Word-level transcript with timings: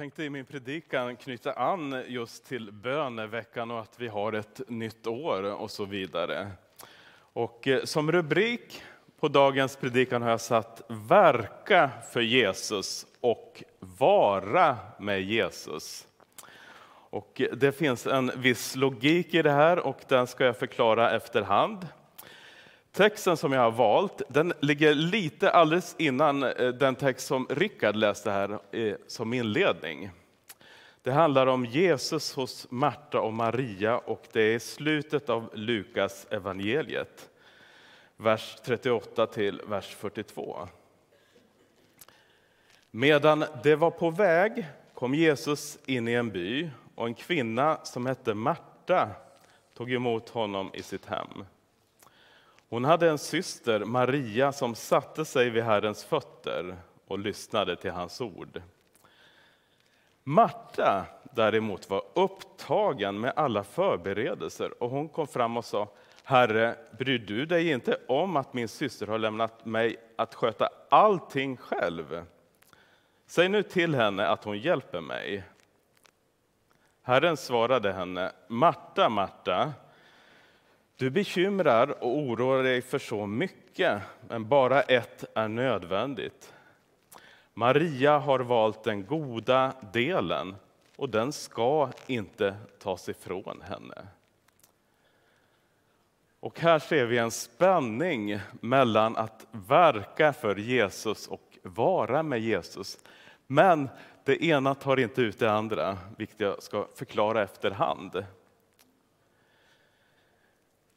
tänkte 0.00 0.24
i 0.24 0.30
min 0.30 0.44
predikan 0.44 1.16
knyta 1.16 1.52
an 1.52 2.02
just 2.06 2.46
till 2.46 2.72
böneveckan 2.72 3.70
och 3.70 3.80
att 3.80 4.00
vi 4.00 4.08
har 4.08 4.32
ett 4.32 4.60
nytt 4.68 5.06
år 5.06 5.42
och 5.42 5.70
så 5.70 5.84
vidare. 5.84 6.50
Och 7.32 7.68
eh, 7.68 7.84
som 7.84 8.12
rubrik 8.12 8.82
på 9.18 9.28
dagens 9.28 9.76
predikan 9.76 10.22
har 10.22 10.30
jag 10.30 10.40
satt 10.40 10.82
Verka 10.88 11.90
för 12.12 12.20
Jesus 12.20 13.06
och 13.20 13.62
vara 13.78 14.76
med 14.98 15.22
Jesus. 15.22 16.06
Och 17.10 17.40
eh, 17.40 17.52
det 17.52 17.72
finns 17.72 18.06
en 18.06 18.30
viss 18.36 18.76
logik 18.76 19.34
i 19.34 19.42
det 19.42 19.50
här 19.50 19.78
och 19.78 20.00
den 20.08 20.26
ska 20.26 20.44
jag 20.44 20.56
förklara 20.56 21.10
efterhand. 21.10 21.88
Texten 22.92 23.36
som 23.36 23.52
jag 23.52 23.60
har 23.60 23.70
valt 23.70 24.22
den 24.28 24.52
ligger 24.60 24.94
lite 24.94 25.50
alldeles 25.50 25.94
innan 25.98 26.42
eh, 26.42 26.68
den 26.68 26.94
text 26.94 27.26
som 27.26 27.46
Rickard 27.50 27.96
läste 27.96 28.30
här 28.30 28.58
eh, 28.70 28.94
som 29.06 29.32
inledning. 29.32 30.10
Det 31.02 31.10
handlar 31.10 31.46
om 31.46 31.64
Jesus 31.64 32.34
hos 32.34 32.66
Marta 32.70 33.20
och 33.20 33.32
Maria 33.32 33.98
och 33.98 34.22
det 34.32 34.40
är 34.42 34.58
slutet 34.58 35.28
av 35.28 35.50
Lukas 35.54 36.26
evangeliet. 36.30 37.30
Vers 38.16 38.56
38 38.64 39.26
till 39.26 39.62
vers 39.66 39.94
42. 39.94 40.68
Medan 42.90 43.44
det 43.62 43.76
var 43.76 43.90
på 43.90 44.10
väg 44.10 44.66
kom 44.94 45.14
Jesus 45.14 45.78
in 45.86 46.08
i 46.08 46.12
en 46.12 46.30
by 46.30 46.70
och 46.94 47.06
en 47.06 47.14
kvinna 47.14 47.78
som 47.82 48.06
hette 48.06 48.34
Marta 48.34 49.08
tog 49.74 49.92
emot 49.92 50.28
honom 50.28 50.70
i 50.74 50.82
sitt 50.82 51.06
hem. 51.06 51.44
Hon 52.70 52.84
hade 52.84 53.10
en 53.10 53.18
syster, 53.18 53.84
Maria, 53.84 54.52
som 54.52 54.74
satte 54.74 55.24
sig 55.24 55.50
vid 55.50 55.62
Herrens 55.62 56.04
fötter 56.04 56.76
och 57.06 57.18
lyssnade 57.18 57.76
till 57.76 57.90
hans 57.90 58.20
ord. 58.20 58.62
Marta 60.24 61.06
däremot 61.32 61.90
var 61.90 62.02
upptagen 62.14 63.20
med 63.20 63.32
alla 63.36 63.64
förberedelser 63.64 64.82
och 64.82 64.90
hon 64.90 65.08
kom 65.08 65.26
fram 65.26 65.56
och 65.56 65.64
sa 65.64 65.88
Herre, 66.24 66.76
bryr 66.98 67.18
du 67.18 67.46
dig 67.46 67.70
inte 67.70 67.98
om 68.08 68.36
att 68.36 68.54
min 68.54 68.68
syster 68.68 69.06
har 69.06 69.18
lämnat 69.18 69.64
mig 69.64 69.96
att 70.16 70.34
sköta 70.34 70.68
allting 70.90 71.56
själv? 71.56 72.24
Säg 73.26 73.48
nu 73.48 73.62
till 73.62 73.94
henne 73.94 74.28
att 74.28 74.44
hon 74.44 74.58
hjälper 74.58 75.00
mig. 75.00 75.44
Herren 77.02 77.36
svarade 77.36 77.92
henne, 77.92 78.32
Marta, 78.48 79.08
Marta, 79.08 79.72
du 81.00 81.10
bekymrar 81.10 82.04
och 82.04 82.18
oroar 82.18 82.62
dig 82.62 82.82
för 82.82 82.98
så 82.98 83.26
mycket, 83.26 84.02
men 84.28 84.48
bara 84.48 84.82
ett 84.82 85.24
är 85.34 85.48
nödvändigt. 85.48 86.54
Maria 87.54 88.18
har 88.18 88.40
valt 88.40 88.84
den 88.84 89.06
goda 89.06 89.72
delen 89.92 90.56
och 90.96 91.08
den 91.08 91.32
ska 91.32 91.90
inte 92.06 92.56
tas 92.78 93.08
ifrån 93.08 93.62
henne. 93.62 94.06
Och 96.40 96.60
här 96.60 96.78
ser 96.78 97.06
vi 97.06 97.18
en 97.18 97.30
spänning 97.30 98.38
mellan 98.60 99.16
att 99.16 99.46
verka 99.50 100.32
för 100.32 100.56
Jesus 100.56 101.26
och 101.26 101.58
vara 101.62 102.22
med 102.22 102.40
Jesus. 102.40 102.98
Men 103.46 103.88
det 104.24 104.44
ena 104.44 104.74
tar 104.74 104.98
inte 104.98 105.22
ut 105.22 105.38
det 105.38 105.52
andra, 105.52 105.98
vilket 106.16 106.40
jag 106.40 106.62
ska 106.62 106.86
förklara 106.94 107.42
efterhand. 107.42 108.24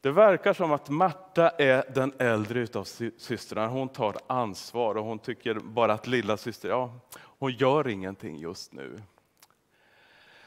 Det 0.04 0.12
verkar 0.12 0.52
som 0.52 0.72
att 0.72 0.88
Marta 0.88 1.48
är 1.48 1.84
den 1.94 2.12
äldre 2.18 2.66
av 2.74 2.84
systrarna. 3.16 3.68
Hon 3.68 3.88
tar 3.88 4.16
ansvar 4.26 4.94
och 4.94 5.04
hon 5.04 5.18
tycker 5.18 5.54
bara 5.54 5.92
att 5.92 6.06
lilla 6.06 6.36
syster, 6.36 6.68
ja, 6.68 6.92
hon 7.18 7.52
gör 7.52 7.88
ingenting 7.88 8.38
just 8.38 8.72
nu. 8.72 9.02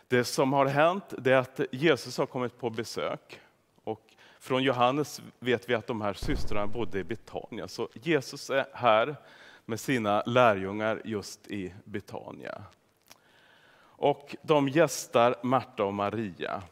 Det 0.07 0.23
som 0.23 0.53
har 0.53 0.65
hänt 0.65 1.13
är 1.13 1.33
att 1.33 1.59
Jesus 1.71 2.17
har 2.17 2.25
kommit 2.25 2.59
på 2.59 2.69
besök. 2.69 3.39
Och 3.83 4.15
från 4.39 4.63
Johannes 4.63 5.21
vet 5.39 5.69
vi 5.69 5.73
att 5.73 5.87
de 5.87 6.01
här 6.01 6.13
systrarna 6.13 6.67
bodde 6.67 6.99
i 6.99 7.03
Betania. 7.03 7.67
Så 7.67 7.89
Jesus 7.93 8.49
är 8.49 8.65
här 8.73 9.15
med 9.65 9.79
sina 9.79 10.23
lärjungar 10.25 11.01
just 11.05 11.47
i 11.47 11.73
Betania. 11.83 12.63
Och 13.79 14.35
de 14.41 14.69
gästar 14.69 15.35
Marta 15.43 15.83
och 15.83 15.93
Maria. 15.93 16.63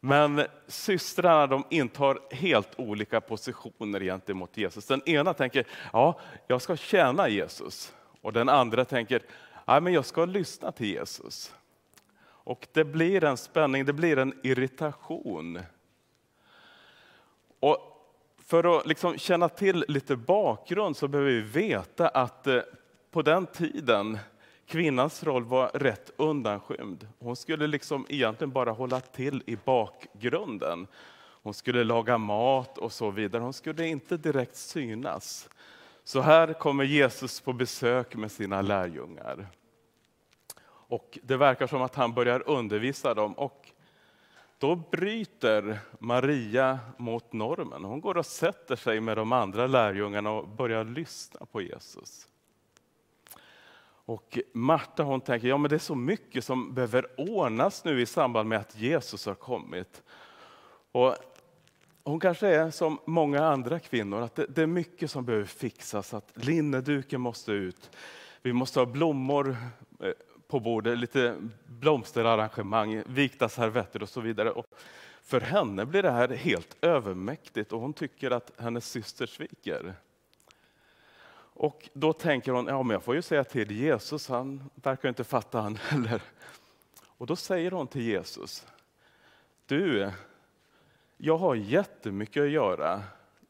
Men 0.00 0.42
systrarna 0.66 1.46
de 1.46 1.64
intar 1.70 2.18
helt 2.30 2.68
olika 2.76 3.20
positioner 3.20 4.00
gentemot 4.00 4.56
Jesus. 4.56 4.86
Den 4.86 5.08
ena 5.08 5.34
tänker, 5.34 5.66
ja, 5.92 6.20
jag 6.46 6.62
ska 6.62 6.76
tjäna 6.76 7.28
Jesus. 7.28 7.94
Och 8.20 8.32
den 8.32 8.48
andra 8.48 8.84
tänker, 8.84 9.22
ja, 9.64 9.80
men 9.80 9.92
jag 9.92 10.04
ska 10.04 10.24
lyssna 10.24 10.72
till 10.72 10.86
Jesus. 10.86 11.54
Och 12.22 12.68
det 12.72 12.84
blir 12.84 13.24
en 13.24 13.36
spänning, 13.36 13.84
det 13.84 13.92
blir 13.92 14.18
en 14.18 14.34
irritation. 14.42 15.58
Och 17.60 17.90
för 18.38 18.78
att 18.78 18.86
liksom 18.86 19.18
känna 19.18 19.48
till 19.48 19.84
lite 19.88 20.16
bakgrund 20.16 20.96
så 20.96 21.08
behöver 21.08 21.30
vi 21.30 21.40
veta 21.40 22.08
att 22.08 22.46
eh, 22.46 22.60
på 23.10 23.22
den 23.22 23.46
tiden 23.46 24.18
Kvinnans 24.70 25.24
roll 25.24 25.44
var 25.44 25.70
rätt 25.74 26.10
undanskymd. 26.16 27.08
Hon 27.18 27.36
skulle 27.36 27.66
liksom 27.66 28.06
egentligen 28.08 28.50
bara 28.50 28.70
hålla 28.70 29.00
till 29.00 29.42
i 29.46 29.56
bakgrunden. 29.56 30.86
Hon 31.42 31.54
skulle 31.54 31.84
laga 31.84 32.18
mat 32.18 32.78
och 32.78 32.92
så 32.92 33.10
vidare. 33.10 33.42
Hon 33.42 33.52
skulle 33.52 33.86
inte 33.86 34.16
direkt 34.16 34.56
synas. 34.56 35.48
Så 36.04 36.20
här 36.20 36.52
kommer 36.52 36.84
Jesus 36.84 37.40
på 37.40 37.52
besök 37.52 38.14
med 38.14 38.32
sina 38.32 38.62
lärjungar. 38.62 39.46
Och 40.64 41.18
det 41.22 41.36
verkar 41.36 41.66
som 41.66 41.82
att 41.82 41.94
han 41.94 42.14
börjar 42.14 42.48
undervisa 42.48 43.14
dem 43.14 43.32
och 43.32 43.70
då 44.58 44.76
bryter 44.76 45.78
Maria 45.98 46.78
mot 46.96 47.32
normen. 47.32 47.84
Hon 47.84 48.00
går 48.00 48.16
och 48.16 48.26
sätter 48.26 48.76
sig 48.76 49.00
med 49.00 49.16
de 49.16 49.32
andra 49.32 49.66
lärjungarna 49.66 50.30
och 50.30 50.48
börjar 50.48 50.84
lyssna 50.84 51.46
på 51.52 51.62
Jesus. 51.62 52.29
Och 54.10 54.38
Marta 54.52 55.02
hon 55.02 55.20
tänker, 55.20 55.48
ja 55.48 55.58
men 55.58 55.68
det 55.68 55.76
är 55.76 55.78
så 55.78 55.94
mycket 55.94 56.44
som 56.44 56.74
behöver 56.74 57.06
ordnas 57.16 57.84
nu 57.84 58.00
i 58.00 58.06
samband 58.06 58.48
med 58.48 58.58
att 58.58 58.76
Jesus 58.76 59.26
har 59.26 59.34
kommit. 59.34 60.02
Och 60.92 61.16
hon 62.04 62.20
kanske 62.20 62.48
är 62.48 62.70
som 62.70 62.98
många 63.04 63.44
andra 63.44 63.78
kvinnor, 63.78 64.20
att 64.20 64.34
det, 64.34 64.46
det 64.46 64.62
är 64.62 64.66
mycket 64.66 65.10
som 65.10 65.24
behöver 65.24 65.46
fixas. 65.46 66.14
Att 66.14 66.32
linneduken 66.34 67.20
måste 67.20 67.52
ut, 67.52 67.90
vi 68.42 68.52
måste 68.52 68.80
ha 68.80 68.86
blommor 68.86 69.56
eh, 70.00 70.12
på 70.48 70.60
bordet, 70.60 70.98
lite 70.98 71.36
blomsterarrangemang, 71.66 73.02
vikta 73.06 73.48
servetter 73.48 74.02
och 74.02 74.08
så 74.08 74.20
vidare. 74.20 74.50
Och 74.50 74.66
för 75.22 75.40
henne 75.40 75.86
blir 75.86 76.02
det 76.02 76.10
här 76.10 76.28
helt 76.28 76.76
övermäktigt 76.80 77.72
och 77.72 77.80
hon 77.80 77.92
tycker 77.92 78.30
att 78.30 78.52
hennes 78.58 78.90
syster 78.90 79.26
sviker. 79.26 79.94
Och 81.60 81.88
då 81.92 82.12
tänker 82.12 82.52
hon, 82.52 82.66
ja 82.66 82.82
men 82.82 82.94
jag 82.94 83.02
får 83.02 83.14
ju 83.14 83.22
säga 83.22 83.44
till 83.44 83.70
Jesus, 83.70 84.28
han 84.28 84.70
verkar 84.74 85.08
inte 85.08 85.24
fatta 85.24 85.60
han 85.60 85.76
heller. 85.76 86.22
Och 87.02 87.26
då 87.26 87.36
säger 87.36 87.70
hon 87.70 87.86
till 87.86 88.02
Jesus, 88.02 88.66
du, 89.66 90.10
jag 91.16 91.38
har 91.38 91.54
jättemycket 91.54 92.42
att 92.42 92.50
göra. 92.50 93.02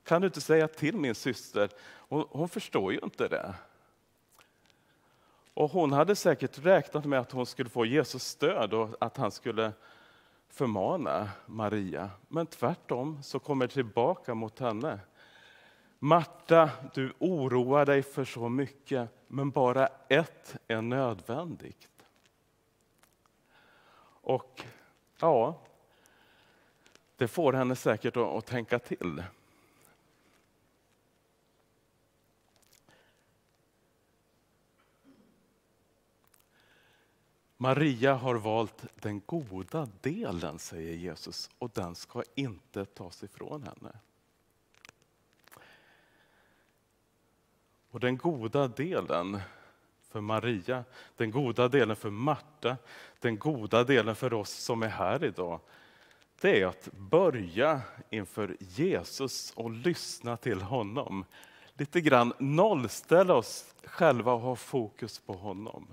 Kan 0.04 0.20
du 0.20 0.26
inte 0.26 0.40
säga 0.40 0.68
till 0.68 0.96
min 0.96 1.14
syster? 1.14 1.70
Hon, 1.84 2.26
hon 2.30 2.48
förstår 2.48 2.92
ju 2.92 3.00
inte 3.02 3.28
det. 3.28 3.54
Och 5.54 5.70
hon 5.70 5.92
hade 5.92 6.16
säkert 6.16 6.58
räknat 6.58 7.04
med 7.04 7.20
att 7.20 7.32
hon 7.32 7.46
skulle 7.46 7.70
få 7.70 7.84
Jesus 7.84 8.24
stöd 8.24 8.74
och 8.74 8.88
att 9.00 9.16
han 9.16 9.30
skulle 9.30 9.72
förmana 10.48 11.30
Maria. 11.46 12.10
Men 12.28 12.46
tvärtom 12.46 13.22
så 13.22 13.38
kommer 13.38 13.66
det 13.66 13.72
tillbaka 13.72 14.34
mot 14.34 14.58
henne. 14.58 15.00
Marta, 16.02 16.70
du 16.94 17.12
oroar 17.18 17.86
dig 17.86 18.02
för 18.02 18.24
så 18.24 18.48
mycket, 18.48 19.08
men 19.28 19.50
bara 19.50 19.88
ett 20.08 20.56
är 20.68 20.82
nödvändigt. 20.82 21.88
Och 24.22 24.64
ja, 25.18 25.60
det 27.16 27.28
får 27.28 27.52
henne 27.52 27.76
säkert 27.76 28.16
att 28.16 28.46
tänka 28.46 28.78
till. 28.78 29.24
Maria 37.56 38.14
har 38.14 38.34
valt 38.34 38.84
den 38.94 39.22
goda 39.26 39.88
delen, 40.00 40.58
säger 40.58 40.94
Jesus, 40.94 41.50
och 41.58 41.70
den 41.70 41.94
ska 41.94 42.22
inte 42.34 42.84
tas 42.84 43.22
ifrån 43.22 43.62
henne. 43.62 43.92
Och 47.90 48.00
den 48.00 48.16
goda 48.16 48.68
delen 48.68 49.40
för 50.08 50.20
Maria, 50.20 50.84
den 51.16 51.30
goda 51.30 51.68
delen 51.68 51.96
för 51.96 52.10
Marta, 52.10 52.76
den 53.18 53.38
goda 53.38 53.84
delen 53.84 54.16
för 54.16 54.32
oss 54.32 54.50
som 54.50 54.82
är 54.82 54.88
här 54.88 55.24
idag, 55.24 55.60
det 56.40 56.60
är 56.60 56.66
att 56.66 56.88
börja 56.92 57.80
inför 58.10 58.56
Jesus 58.58 59.52
och 59.56 59.70
lyssna 59.70 60.36
till 60.36 60.62
honom. 60.62 61.24
Lite 61.72 62.00
grann 62.00 62.32
nollställa 62.38 63.34
oss 63.34 63.74
själva 63.84 64.32
och 64.32 64.40
ha 64.40 64.56
fokus 64.56 65.18
på 65.18 65.32
honom. 65.32 65.86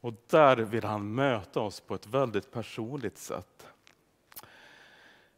Och 0.00 0.14
där 0.26 0.56
vill 0.56 0.84
han 0.84 1.14
möta 1.14 1.60
oss 1.60 1.80
på 1.80 1.94
ett 1.94 2.06
väldigt 2.06 2.50
personligt 2.50 3.18
sätt. 3.18 3.66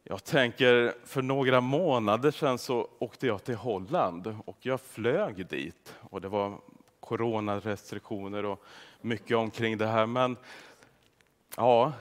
Jag 0.07 0.23
tänker, 0.23 0.93
för 1.05 1.21
några 1.21 1.61
månader 1.61 2.31
sedan 2.31 2.57
så 2.57 2.87
åkte 2.99 3.27
jag 3.27 3.43
till 3.43 3.55
Holland 3.55 4.37
och 4.45 4.57
jag 4.59 4.81
flög 4.81 5.47
dit. 5.47 5.93
Och 5.99 6.21
det 6.21 6.27
var 6.27 6.57
coronarestriktioner 6.99 8.45
och 8.45 8.63
mycket 9.01 9.37
omkring 9.37 9.77
det 9.77 9.87
här. 9.87 10.05
Men 10.05 10.37
ja, 11.57 11.93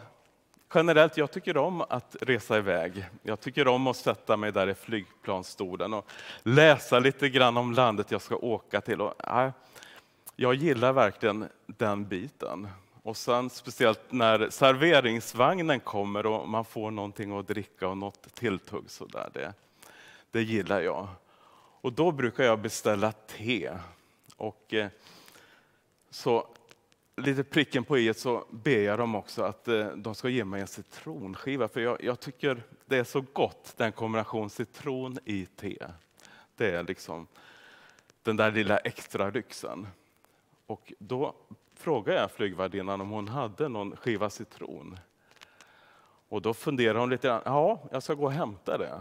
generellt, 0.75 1.17
jag 1.17 1.31
tycker 1.31 1.57
om 1.57 1.81
att 1.81 2.17
resa 2.21 2.59
iväg. 2.59 3.05
Jag 3.23 3.41
tycker 3.41 3.69
om 3.69 3.87
att 3.87 3.97
sätta 3.97 4.37
mig 4.37 4.53
där 4.53 4.69
i 4.69 4.75
flygplansstolen 4.75 5.95
och 5.95 6.07
läsa 6.43 6.99
lite 6.99 7.29
grann 7.29 7.57
om 7.57 7.73
landet 7.73 8.11
jag 8.11 8.23
ska 8.23 8.37
åka 8.37 8.81
till. 8.81 9.01
Och, 9.01 9.15
ja, 9.19 9.53
jag 10.37 10.55
gillar 10.55 10.93
verkligen 10.93 11.49
den 11.67 12.09
biten. 12.09 12.69
Och 13.05 13.17
sen 13.17 13.51
speciellt 13.51 14.13
när 14.13 14.51
serveringsvagnen 14.51 15.81
kommer 15.81 16.27
och 16.27 16.49
man 16.49 16.65
får 16.65 16.91
någonting 16.91 17.39
att 17.39 17.49
dricka 17.49 17.89
och 17.89 17.97
något 17.97 18.35
tilltugg 18.35 18.91
så 18.91 19.07
där, 19.07 19.31
det, 19.35 19.55
det 20.31 20.43
gillar 20.43 20.81
jag. 20.81 21.09
Och 21.81 21.93
då 21.93 22.13
brukar 22.13 22.45
jag 22.45 22.59
beställa 22.59 23.13
te. 23.13 23.73
Och 24.37 24.75
eh, 24.75 24.89
så 26.11 26.47
lite 27.17 27.45
pricken 27.45 27.85
på 27.85 27.99
i 27.99 28.15
så 28.15 28.45
ber 28.51 28.81
jag 28.81 28.99
dem 28.99 29.15
också 29.15 29.43
att 29.43 29.69
eh, 29.69 29.87
de 29.87 30.15
ska 30.15 30.29
ge 30.29 30.45
mig 30.45 30.61
en 30.61 30.67
citronskiva, 30.67 31.69
för 31.69 31.81
jag, 31.81 32.05
jag 32.05 32.21
tycker 32.21 32.63
det 32.87 32.97
är 32.97 33.05
så 33.05 33.25
gott, 33.33 33.75
den 33.77 33.93
kombination 33.93 34.51
citron 34.51 35.19
i 35.25 35.47
te. 35.47 35.79
Det 36.57 36.71
är 36.71 36.83
liksom 36.83 37.27
den 38.23 38.37
där 38.37 38.53
lilla 38.53 38.79
extra 38.79 39.31
lyxen. 39.31 39.87
Och 40.67 40.93
då 40.99 41.35
frågade 41.75 42.21
jag 42.21 42.31
flygvärdinnan 42.31 43.01
om 43.01 43.11
hon 43.11 43.29
hade 43.29 43.69
någon 43.69 43.97
skiva 43.97 44.31
citron. 44.31 44.99
Och 46.29 46.43
då 46.43 46.55
funderade 46.55 46.99
hon 46.99 47.11
lite 47.11 47.29
grann. 47.29 47.43
Ja, 47.45 47.83
jag 47.93 48.03
ska 48.03 48.15
gå 48.15 48.25
och 48.25 48.33
hämta 48.33 48.79
det. 48.79 49.01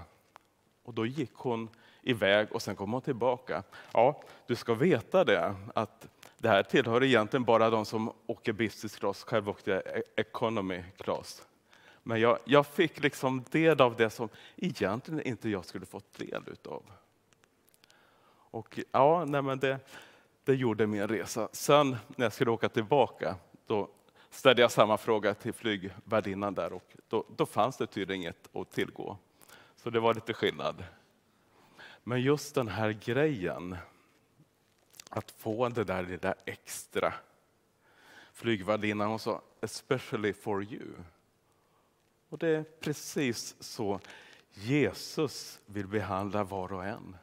Och 0.84 0.94
då 0.94 1.06
gick 1.06 1.34
hon 1.34 1.70
iväg 2.02 2.48
och 2.52 2.62
sen 2.62 2.76
kom 2.76 2.94
hon 2.94 3.02
tillbaka. 3.02 3.64
Ja, 3.94 4.24
du 4.48 4.56
ska 4.56 4.74
veta 4.74 5.24
det 5.24 5.56
att 5.76 6.08
det 6.38 6.50
här 6.50 6.64
tillhör 6.64 7.04
egentligen 7.04 7.44
bara 7.44 7.70
de 7.70 7.86
som 7.86 8.12
åker 8.28 8.54
business 8.54 8.96
class. 8.96 9.24
Själv 9.24 9.50
åkte 9.50 9.72
jag 9.72 9.84
economy 10.16 10.84
class. 10.98 11.48
Men 12.04 12.20
jag, 12.20 12.40
jag 12.46 12.68
fick 12.68 13.04
liksom 13.04 13.44
del 13.52 13.82
av 13.82 13.96
det 13.96 14.10
som 14.10 14.30
egentligen 14.56 15.22
inte 15.22 15.50
jag 15.50 15.66
skulle 15.66 15.86
fått 15.86 16.18
del 16.18 16.44
utav. 16.48 16.84
Och 18.54 18.80
ja, 18.92 19.26
nej 19.26 19.42
men 19.42 19.60
det, 19.60 19.80
det 20.44 20.56
gjorde 20.56 20.88
min 20.88 21.08
resa. 21.08 21.50
Sen 21.52 21.98
när 22.16 22.26
jag 22.26 22.34
skulle 22.34 22.52
åka 22.52 22.70
tillbaka, 22.70 23.36
då 23.68 23.90
ställde 24.30 24.62
jag 24.62 24.72
samma 24.72 24.98
fråga 24.98 25.34
till 25.34 25.54
flygvärdinnan 25.54 26.54
där 26.54 26.74
och 26.74 26.96
då, 27.08 27.26
då 27.36 27.46
fanns 27.46 27.78
det 27.78 27.88
tydligen 27.88 28.22
inget 28.22 28.56
att 28.56 28.72
tillgå. 28.72 29.18
Så 29.76 29.90
det 29.90 30.00
var 30.00 30.14
lite 30.14 30.34
skillnad. 30.34 30.84
Men 32.04 32.22
just 32.22 32.56
den 32.56 32.68
här 32.68 32.92
grejen, 32.92 33.78
att 35.10 35.32
få 35.32 35.70
det 35.70 35.84
där 35.84 36.04
lilla 36.04 36.36
extra. 36.46 37.14
Flygvärdinnan 38.34 39.10
hon 39.10 39.20
sa, 39.20 39.42
especially 39.62 40.34
for 40.34 40.64
you. 40.64 40.88
Och 42.30 42.38
det 42.38 42.48
är 42.48 42.64
precis 42.64 43.56
så 43.60 44.00
Jesus 44.54 45.60
vill 45.66 45.88
behandla 45.88 46.44
var 46.44 46.74
och 46.74 46.86
en. 46.86 47.18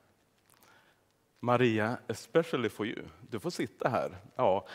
Maria, 1.41 1.99
especially 2.09 2.69
for 2.69 2.87
you. 2.87 3.03
Du 3.31 3.41
får 3.41 3.51
sitta 3.51 3.89
här. 3.89 4.17
Ja, 4.37 4.67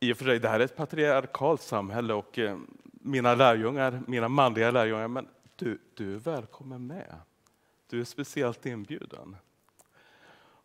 I 0.00 0.12
och 0.12 0.16
för 0.16 0.24
sig, 0.24 0.38
det 0.38 0.48
här 0.48 0.60
är 0.60 0.64
ett 0.64 0.76
patriarkalt 0.76 1.62
samhälle 1.62 2.14
och 2.14 2.38
eh, 2.38 2.58
mina 2.92 3.34
lärjungar, 3.34 4.02
mina 4.06 4.28
manliga 4.28 4.70
lärjungar, 4.70 5.08
men 5.08 5.28
du, 5.56 5.78
du 5.94 6.14
är 6.14 6.18
välkommen 6.18 6.86
med. 6.86 7.14
Du 7.88 8.00
är 8.00 8.04
speciellt 8.04 8.66
inbjuden. 8.66 9.36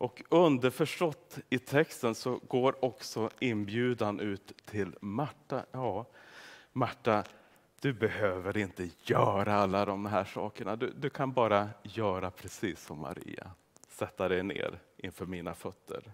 Och 0.02 0.24
underförstått 0.30 1.40
i 1.50 1.60
texten 1.60 2.16
så 2.16 2.40
går 2.48 2.86
också 2.86 3.30
inbjudan 3.40 4.20
ut 4.20 4.54
till 4.66 4.96
Marta. 5.02 5.66
Ja, 5.72 6.06
Marta, 6.74 7.24
du 7.82 7.94
behöver 7.94 8.58
inte 8.58 8.90
göra 9.04 9.56
alla 9.56 9.86
de 9.86 10.06
här 10.06 10.26
sakerna. 10.26 10.76
Du, 10.76 10.94
du 10.98 11.10
kan 11.10 11.32
bara 11.32 11.70
göra 11.84 12.32
precis 12.32 12.86
som 12.86 13.00
Maria. 13.00 13.52
Sätta 14.02 14.28
dig 14.28 14.44
ner 14.44 14.80
inför 14.98 15.26
mina 15.26 15.54
fötter. 15.56 16.12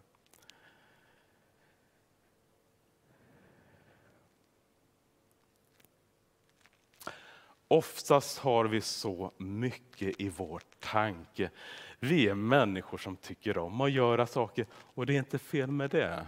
Oftast 7.67 8.37
har 8.37 8.65
vi 8.65 8.81
så 8.81 9.31
mycket 9.37 10.21
i 10.21 10.29
vår 10.29 10.61
tanke. 10.79 11.51
Vi 11.99 12.29
är 12.29 12.35
människor 12.35 12.97
som 12.97 13.17
tycker 13.17 13.57
om 13.57 13.81
att 13.81 13.91
göra 13.91 14.27
saker 14.27 14.65
och 14.73 15.05
det 15.05 15.13
är 15.13 15.19
inte 15.19 15.39
fel 15.39 15.71
med 15.71 15.89
det. 15.89 16.27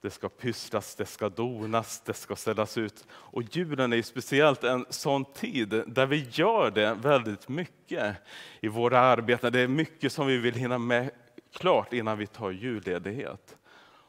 Det 0.00 0.10
ska 0.10 0.28
pysslas, 0.28 0.94
det 0.94 1.06
ska 1.06 1.28
donas, 1.28 2.00
det 2.00 2.14
ska 2.14 2.36
ställas 2.36 2.78
ut. 2.78 3.06
Och 3.10 3.42
julen 3.42 3.92
är 3.92 4.02
speciellt 4.02 4.64
en 4.64 4.86
sån 4.90 5.24
tid 5.24 5.82
där 5.86 6.06
vi 6.06 6.28
gör 6.30 6.70
det 6.70 6.94
väldigt 6.94 7.48
mycket 7.48 8.16
i 8.60 8.68
våra 8.68 9.00
arbeten. 9.00 9.52
Det 9.52 9.60
är 9.60 9.68
mycket 9.68 10.12
som 10.12 10.26
vi 10.26 10.38
vill 10.38 10.54
hinna 10.54 10.78
med 10.78 11.10
klart 11.52 11.92
innan 11.92 12.18
vi 12.18 12.26
tar 12.26 12.50
julledighet. 12.50 13.56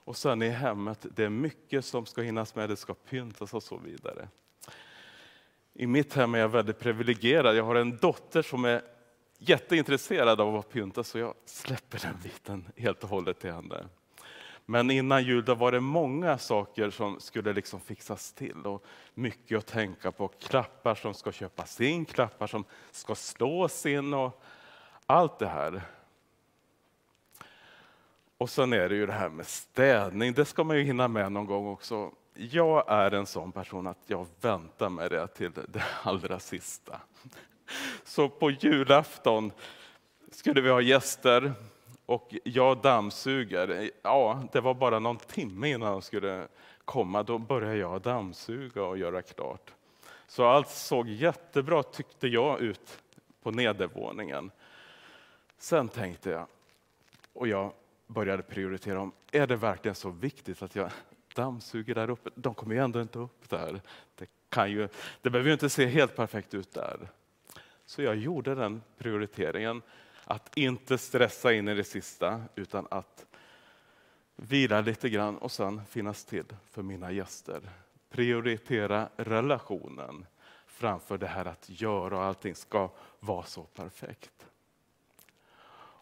Och 0.07 0.17
sen 0.17 0.41
i 0.41 0.49
hemmet, 0.49 1.05
det 1.15 1.23
är 1.23 1.29
mycket 1.29 1.85
som 1.85 2.05
ska 2.05 2.21
hinnas 2.21 2.55
med, 2.55 2.69
det 2.69 2.75
ska 2.75 2.93
pyntas 2.93 3.53
och 3.53 3.63
så 3.63 3.77
vidare. 3.77 4.27
I 5.73 5.87
mitt 5.87 6.13
hem 6.13 6.35
är 6.35 6.39
jag 6.39 6.49
väldigt 6.49 6.79
privilegierad. 6.79 7.55
Jag 7.55 7.63
har 7.63 7.75
en 7.75 7.97
dotter 7.97 8.41
som 8.41 8.65
är 8.65 8.81
jätteintresserad 9.37 10.41
av 10.41 10.55
att 10.55 10.69
pynta 10.69 11.03
så 11.03 11.19
jag 11.19 11.33
släpper 11.45 11.99
den 11.99 12.15
biten 12.23 12.67
helt 12.75 13.03
och 13.03 13.09
hållet 13.09 13.39
till 13.39 13.51
henne. 13.51 13.85
Men 14.69 14.91
innan 14.91 15.23
jul 15.23 15.45
då 15.45 15.55
var 15.55 15.71
det 15.71 15.79
många 15.79 16.37
saker 16.37 16.89
som 16.89 17.19
skulle 17.19 17.53
liksom 17.53 17.79
fixas 17.79 18.33
till 18.33 18.65
och 18.65 18.85
mycket 19.13 19.57
att 19.57 19.65
tänka 19.65 20.11
på. 20.11 20.27
Klappar 20.27 20.95
som 20.95 21.13
ska 21.13 21.31
köpas 21.31 21.81
in, 21.81 22.05
klappar 22.05 22.47
som 22.47 22.63
ska 22.91 23.15
slås 23.15 23.85
in 23.85 24.13
och 24.13 24.43
allt 25.05 25.39
det 25.39 25.47
här. 25.47 25.81
Och 28.37 28.49
sen 28.49 28.73
är 28.73 28.89
det 28.89 28.95
ju 28.95 29.05
det 29.05 29.13
här 29.13 29.29
med 29.29 29.47
städning, 29.47 30.33
det 30.33 30.45
ska 30.45 30.63
man 30.63 30.77
ju 30.77 30.83
hinna 30.83 31.07
med 31.07 31.31
någon 31.31 31.45
gång 31.45 31.67
också. 31.67 32.11
Jag 32.33 32.85
är 32.87 33.11
en 33.11 33.25
sån 33.25 33.51
person 33.51 33.87
att 33.87 34.03
jag 34.07 34.27
väntar 34.41 34.89
med 34.89 35.11
det 35.11 35.27
till 35.27 35.51
det 35.67 35.83
allra 36.03 36.39
sista. 36.39 37.01
Så 38.03 38.29
på 38.29 38.51
julafton 38.51 39.51
skulle 40.31 40.61
vi 40.61 40.69
ha 40.69 40.81
gäster 40.81 41.53
och 42.07 42.35
jag 42.43 42.81
dammsuger. 42.81 43.91
Ja, 44.01 44.43
det 44.51 44.61
var 44.61 44.73
bara 44.73 44.99
någon 44.99 45.17
timme 45.17 45.69
innan 45.69 45.91
de 45.91 46.01
skulle 46.01 46.47
komma. 46.85 47.23
Då 47.23 47.37
började 47.37 47.77
jag 47.77 48.01
dammsuga 48.01 48.83
och 48.83 48.97
göra 48.97 49.21
klart. 49.21 49.73
Så 50.27 50.45
allt 50.45 50.69
såg 50.69 51.09
jättebra, 51.09 51.83
tyckte 51.83 52.27
jag, 52.27 52.59
ut 52.59 52.99
på 53.43 53.51
nedervåningen. 53.51 54.51
Sen 55.57 55.89
tänkte 55.89 56.29
jag, 56.29 56.47
och 57.33 57.47
jag 57.47 57.71
började 58.07 58.43
prioritera 58.43 59.01
om, 59.01 59.11
är 59.31 59.47
det 59.47 59.55
verkligen 59.55 59.95
så 59.95 60.09
viktigt 60.09 60.61
att 60.61 60.75
jag 60.75 60.91
dammsuger 61.35 61.95
där 61.95 62.09
uppe? 62.09 62.29
De 62.35 62.53
kommer 62.53 62.75
ju 62.75 62.81
ändå 62.81 63.01
inte 63.01 63.19
upp 63.19 63.49
där. 63.49 63.81
Det, 64.15 64.29
kan 64.49 64.71
ju, 64.71 64.89
det 65.21 65.29
behöver 65.29 65.49
ju 65.49 65.53
inte 65.53 65.69
se 65.69 65.85
helt 65.85 66.15
perfekt 66.15 66.53
ut 66.53 66.73
där. 66.73 67.09
Så 67.85 68.01
jag 68.01 68.15
gjorde 68.15 68.55
den 68.55 68.81
prioriteringen 68.97 69.81
att 70.29 70.57
inte 70.57 70.97
stressa 70.97 71.53
in 71.53 71.67
i 71.67 71.75
det 71.75 71.83
sista 71.83 72.43
utan 72.55 72.87
att 72.91 73.25
vila 74.35 74.81
lite 74.81 75.09
grann 75.09 75.37
och 75.37 75.51
sen 75.51 75.85
finnas 75.85 76.25
till 76.25 76.45
för 76.65 76.81
mina 76.81 77.11
gäster. 77.11 77.61
Prioritera 78.09 79.09
relationen 79.15 80.25
framför 80.65 81.17
det 81.17 81.27
här 81.27 81.45
att 81.45 81.69
göra 81.69 82.17
och 82.17 82.23
allting 82.23 82.55
ska 82.55 82.89
vara 83.19 83.43
så 83.43 83.63
perfekt. 83.63 84.47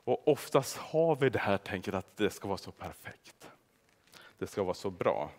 Och 0.05 0.27
oftast 0.27 0.77
har 0.77 1.15
vi 1.15 1.29
det 1.29 1.39
här 1.39 1.57
tänket 1.57 1.93
att 1.93 2.17
det 2.17 2.29
ska 2.29 2.47
vara 2.47 2.57
så 2.57 2.71
perfekt. 2.71 3.51
Det 4.37 4.47
ska 4.47 4.63
vara 4.63 4.73
så 4.73 4.89
bra. 4.89 5.31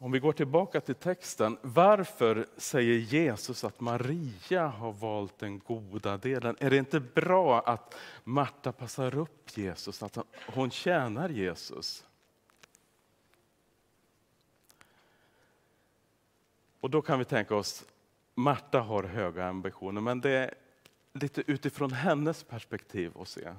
Om 0.00 0.12
vi 0.12 0.18
går 0.18 0.32
tillbaka 0.32 0.80
till 0.80 0.94
texten, 0.94 1.58
varför 1.62 2.46
säger 2.56 2.98
Jesus 2.98 3.64
att 3.64 3.80
Maria 3.80 4.66
har 4.66 4.92
valt 4.92 5.38
den 5.38 5.58
goda 5.58 6.16
delen? 6.16 6.56
Är 6.60 6.70
det 6.70 6.76
inte 6.76 7.00
bra 7.00 7.60
att 7.60 7.94
Marta 8.24 8.72
passar 8.72 9.14
upp 9.14 9.56
Jesus, 9.58 10.02
att 10.02 10.18
hon 10.46 10.70
tjänar 10.70 11.28
Jesus? 11.28 12.04
Och 16.80 16.90
då 16.90 17.02
kan 17.02 17.18
vi 17.18 17.24
tänka 17.24 17.54
oss, 17.54 17.84
Marta 18.34 18.80
har 18.80 19.02
höga 19.02 19.46
ambitioner, 19.46 20.00
men 20.00 20.20
det 20.20 20.30
är 20.30 20.54
lite 21.12 21.42
utifrån 21.46 21.92
hennes 21.92 22.44
perspektiv 22.44 23.12
att 23.20 23.28
se. 23.28 23.54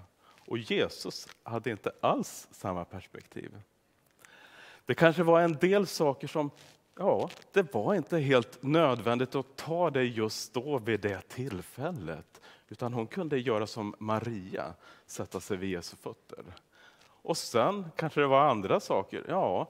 Och 0.48 0.58
Jesus 0.58 1.28
hade 1.44 1.72
inte 1.72 1.92
alls 2.02 2.48
samma 2.52 2.86
perspektiv. 2.86 3.62
Det 4.90 4.96
kanske 4.96 5.24
var 5.24 5.42
en 5.42 5.54
del 5.54 5.88
saker 5.88 6.28
som, 6.28 6.52
ja, 6.98 7.30
det 7.52 7.74
var 7.74 7.96
inte 7.96 8.18
helt 8.18 8.64
nödvändigt 8.64 9.36
att 9.36 9.56
ta 9.56 9.90
det 9.90 10.04
just 10.04 10.54
då 10.54 10.78
vid 10.78 11.00
det 11.00 11.22
tillfället. 11.22 12.42
Utan 12.68 12.94
hon 12.94 13.08
kunde 13.08 13.40
göra 13.40 13.68
som 13.68 13.96
Maria, 14.00 14.74
sätta 15.06 15.40
sig 15.40 15.58
vid 15.58 15.70
Jesu 15.70 15.98
fötter. 15.98 16.44
Och 17.02 17.38
sen 17.38 17.92
kanske 17.96 18.22
det 18.22 18.28
var 18.28 18.50
andra 18.50 18.80
saker. 18.80 19.26
Ja, 19.28 19.70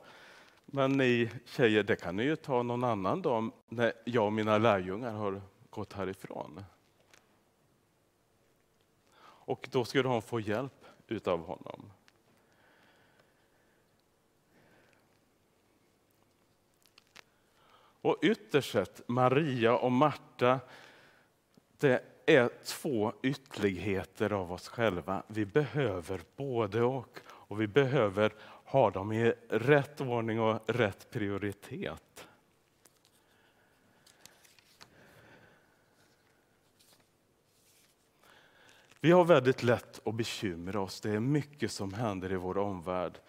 men 0.65 0.91
ni 0.91 1.29
tjejer, 1.45 1.83
det 1.83 1.95
kan 1.95 2.15
ni 2.15 2.23
ju 2.23 2.35
ta 2.35 2.63
någon 2.63 2.83
annan 2.83 3.21
dag 3.21 3.51
när 3.69 3.93
jag 4.03 4.25
och 4.25 4.33
mina 4.33 4.57
lärjungar 4.57 5.11
har 5.11 5.41
gått 5.69 5.93
härifrån. 5.93 6.63
Och 9.21 9.69
då 9.71 9.85
skulle 9.85 10.07
hon 10.07 10.21
få 10.21 10.39
hjälp 10.39 10.85
utav 11.07 11.45
honom. 11.45 11.91
Och 18.01 18.17
ytterst 18.21 18.71
sett, 18.71 19.01
Maria 19.07 19.77
och 19.77 19.91
Marta, 19.91 20.59
det 21.79 22.03
är 22.25 22.49
två 22.63 23.13
ytterligheter 23.23 24.33
av 24.33 24.51
oss 24.51 24.67
själva. 24.67 25.23
Vi 25.27 25.45
behöver 25.45 26.21
både 26.35 26.81
och. 26.81 27.19
Och 27.27 27.61
vi 27.61 27.67
behöver 27.67 28.33
ha 28.65 28.91
dem 28.91 29.11
i 29.11 29.33
rätt 29.49 30.01
ordning 30.01 30.39
och 30.39 30.69
rätt 30.69 31.11
prioritet. 31.11 32.27
Vi 39.01 39.11
har 39.11 39.25
väldigt 39.25 39.63
lätt 39.63 40.07
att 40.07 40.15
bekymra 40.15 40.81
oss. 40.81 41.01
Det 41.01 41.11
är 41.11 41.19
mycket 41.19 41.71
som 41.71 41.93
händer 41.93 42.33
i 42.33 42.35
vår 42.35 42.57
omvärld. 42.57 43.19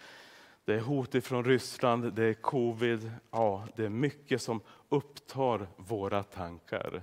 Det 0.70 0.76
är 0.76 0.80
hot 0.80 1.14
ifrån 1.14 1.44
Ryssland, 1.44 2.12
det 2.12 2.24
är 2.24 2.34
covid. 2.34 3.12
Ja, 3.30 3.68
det 3.76 3.84
är 3.84 3.88
mycket 3.88 4.42
som 4.42 4.60
upptar 4.88 5.66
våra 5.76 6.22
tankar. 6.22 7.02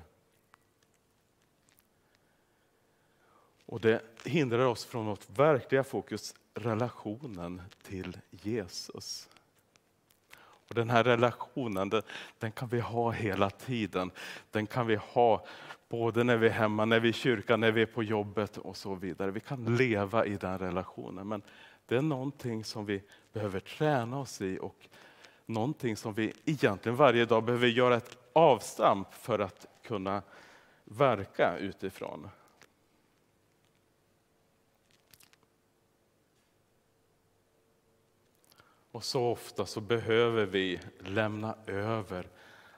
Och 3.65 3.81
det 3.81 4.01
hindrar 4.23 4.65
oss 4.65 4.85
från 4.85 5.05
vårt 5.05 5.29
verkliga 5.29 5.83
fokus, 5.83 6.35
relationen 6.53 7.61
till 7.83 8.17
Jesus. 8.31 9.29
Och 10.39 10.75
den 10.75 10.89
här 10.89 11.03
relationen 11.03 11.89
den, 11.89 12.01
den, 12.39 12.51
kan 12.51 12.67
vi 12.67 12.79
ha 12.79 13.11
hela 13.11 13.49
tiden. 13.49 14.11
Den 14.51 14.67
kan 14.67 14.87
vi 14.87 14.95
ha 14.95 15.45
både 15.89 16.23
när 16.23 16.37
vi 16.37 16.47
är 16.47 16.51
hemma, 16.51 16.85
när 16.85 16.99
vi 16.99 17.07
är 17.07 17.13
i 17.13 17.13
kyrkan, 17.13 17.59
när 17.59 17.71
vi 17.71 17.81
är 17.81 17.85
på 17.85 18.03
jobbet 18.03 18.57
och 18.57 18.77
så 18.77 18.95
vidare. 18.95 19.31
Vi 19.31 19.39
kan 19.39 19.75
leva 19.75 20.25
i 20.25 20.37
den 20.37 20.59
relationen. 20.59 21.27
Men 21.27 21.41
det 21.87 21.97
är 21.97 22.01
någonting 22.01 22.63
som 22.63 22.85
vi 22.85 23.03
behöver 23.33 23.59
träna 23.59 24.19
oss 24.19 24.41
i 24.41 24.59
och 24.61 24.89
någonting 25.45 25.97
som 25.97 26.13
vi 26.13 26.33
egentligen 26.45 26.95
varje 26.95 27.25
dag 27.25 27.43
behöver 27.43 27.67
göra 27.67 27.95
ett 27.95 28.17
avstamp 28.33 29.13
för 29.13 29.39
att 29.39 29.65
kunna 29.83 30.21
verka 30.83 31.57
utifrån. 31.57 32.29
Och 38.91 39.03
så 39.03 39.25
ofta 39.25 39.65
så 39.65 39.81
behöver 39.81 40.45
vi 40.45 40.79
lämna 40.99 41.55
över 41.67 42.27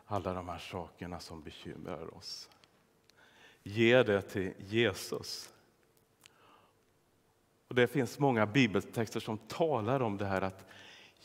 alla 0.05 0.33
de 0.33 0.49
här 0.49 0.59
sakerna 0.59 1.19
som 1.19 1.41
bekymrar 1.41 2.17
oss. 2.17 2.49
Ge 3.63 4.03
det 4.03 4.21
till 4.21 4.53
Jesus. 4.57 5.53
Och 7.69 7.75
Det 7.75 7.87
finns 7.87 8.19
många 8.19 8.45
bibeltexter 8.45 9.19
som 9.19 9.37
talar 9.37 9.99
om 9.99 10.17
det 10.17 10.25
här 10.25 10.41
att 10.41 10.65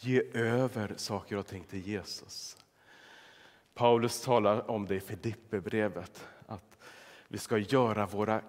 ge 0.01 0.23
över 0.35 0.95
saker 0.97 1.37
och 1.37 1.47
ting 1.47 1.65
till 1.65 1.89
Jesus. 1.89 2.57
Paulus 3.75 4.21
talar 4.21 4.71
om 4.71 4.87
det 4.87 4.95
i 4.95 5.01
Filipperbrevet, 5.01 6.27
att 6.47 6.79
vi 7.29 7.39
ska 7.39 7.59
göra 7.59 8.07
våra 8.07 8.41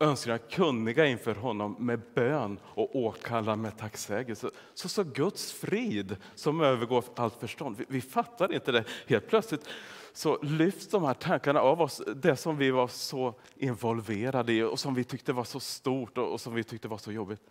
önskningar 0.00 0.38
kunniga 0.38 1.06
inför 1.06 1.34
honom 1.34 1.76
med 1.78 2.00
bön 2.14 2.60
och 2.64 2.96
åkalla 2.96 3.56
med 3.56 3.78
tacksägelse. 3.78 4.50
Så, 4.74 4.88
så 4.88 5.04
Guds 5.04 5.52
frid 5.52 6.16
som 6.34 6.60
övergår 6.60 7.04
allt 7.14 7.40
förstånd. 7.40 7.76
Vi, 7.76 7.84
vi 7.88 8.00
fattar 8.00 8.52
inte 8.54 8.72
det. 8.72 8.84
Helt 9.06 9.28
plötsligt 9.28 9.68
så 10.12 10.42
lyfts 10.42 10.88
de 10.88 11.04
här 11.04 11.14
tankarna 11.14 11.60
av 11.60 11.82
oss, 11.82 12.02
det 12.16 12.36
som 12.36 12.56
vi 12.56 12.70
var 12.70 12.88
så 12.88 13.34
involverade 13.56 14.52
i 14.52 14.62
och 14.62 14.80
som 14.80 14.94
vi 14.94 15.04
tyckte 15.04 15.32
var 15.32 15.44
så 15.44 15.60
stort 15.60 16.18
och, 16.18 16.32
och 16.32 16.40
som 16.40 16.54
vi 16.54 16.64
tyckte 16.64 16.88
var 16.88 16.98
så 16.98 17.12
jobbigt. 17.12 17.42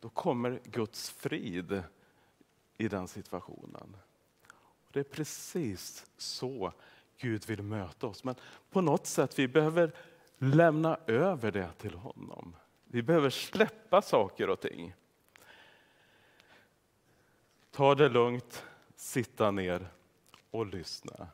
Då 0.00 0.08
kommer 0.08 0.60
Guds 0.64 1.10
frid 1.10 1.82
i 2.78 2.88
den 2.88 3.08
situationen. 3.08 3.96
Det 4.92 5.00
är 5.00 5.04
precis 5.04 6.06
så 6.16 6.72
Gud 7.16 7.46
vill 7.46 7.62
möta 7.62 8.06
oss. 8.06 8.24
Men 8.24 8.34
på 8.70 8.80
något 8.80 9.06
sätt 9.06 9.38
vi 9.38 9.48
behöver 9.48 9.92
lämna 10.38 10.98
över 11.06 11.52
det 11.52 11.72
till 11.78 11.94
honom. 11.94 12.56
Vi 12.84 13.02
behöver 13.02 13.30
släppa 13.30 14.02
saker 14.02 14.50
och 14.50 14.60
ting. 14.60 14.94
Ta 17.70 17.94
det 17.94 18.08
lugnt, 18.08 18.64
sitta 18.96 19.50
ner 19.50 19.88
och 20.50 20.66
lyssna. 20.66 21.28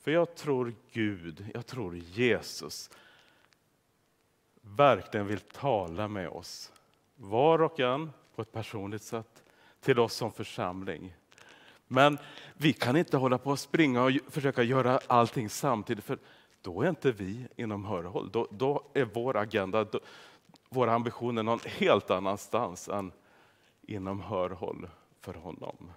För 0.00 0.10
jag 0.10 0.34
tror 0.34 0.74
Gud, 0.92 1.46
jag 1.54 1.66
tror 1.66 1.96
Jesus 1.96 2.90
verkligen 4.62 5.26
vill 5.26 5.40
tala 5.40 6.08
med 6.08 6.28
oss, 6.28 6.72
var 7.16 7.62
och 7.62 7.80
en 7.80 8.12
på 8.34 8.42
ett 8.42 8.52
personligt 8.52 9.02
sätt, 9.02 9.44
till 9.80 9.98
oss 9.98 10.14
som 10.14 10.32
församling. 10.32 11.14
Men 11.86 12.18
vi 12.54 12.72
kan 12.72 12.96
inte 12.96 13.16
hålla 13.16 13.38
på 13.38 13.52
att 13.52 13.60
springa 13.60 14.02
och 14.02 14.10
försöka 14.28 14.62
göra 14.62 15.00
allting 15.06 15.48
samtidigt, 15.48 16.04
för 16.04 16.18
då 16.62 16.82
är 16.82 16.88
inte 16.88 17.12
vi 17.12 17.48
inom 17.56 17.84
hörhåll. 17.84 18.30
Då, 18.30 18.46
då 18.50 18.90
är 18.94 19.04
vår 19.04 19.36
agenda, 19.36 19.84
då, 19.84 20.00
våra 20.68 20.92
ambitioner 20.92 21.42
någon 21.42 21.60
helt 21.64 22.10
annanstans 22.10 22.88
än 22.88 23.12
inom 23.82 24.20
hörhåll 24.20 24.88
för 25.20 25.34
honom. 25.34 25.92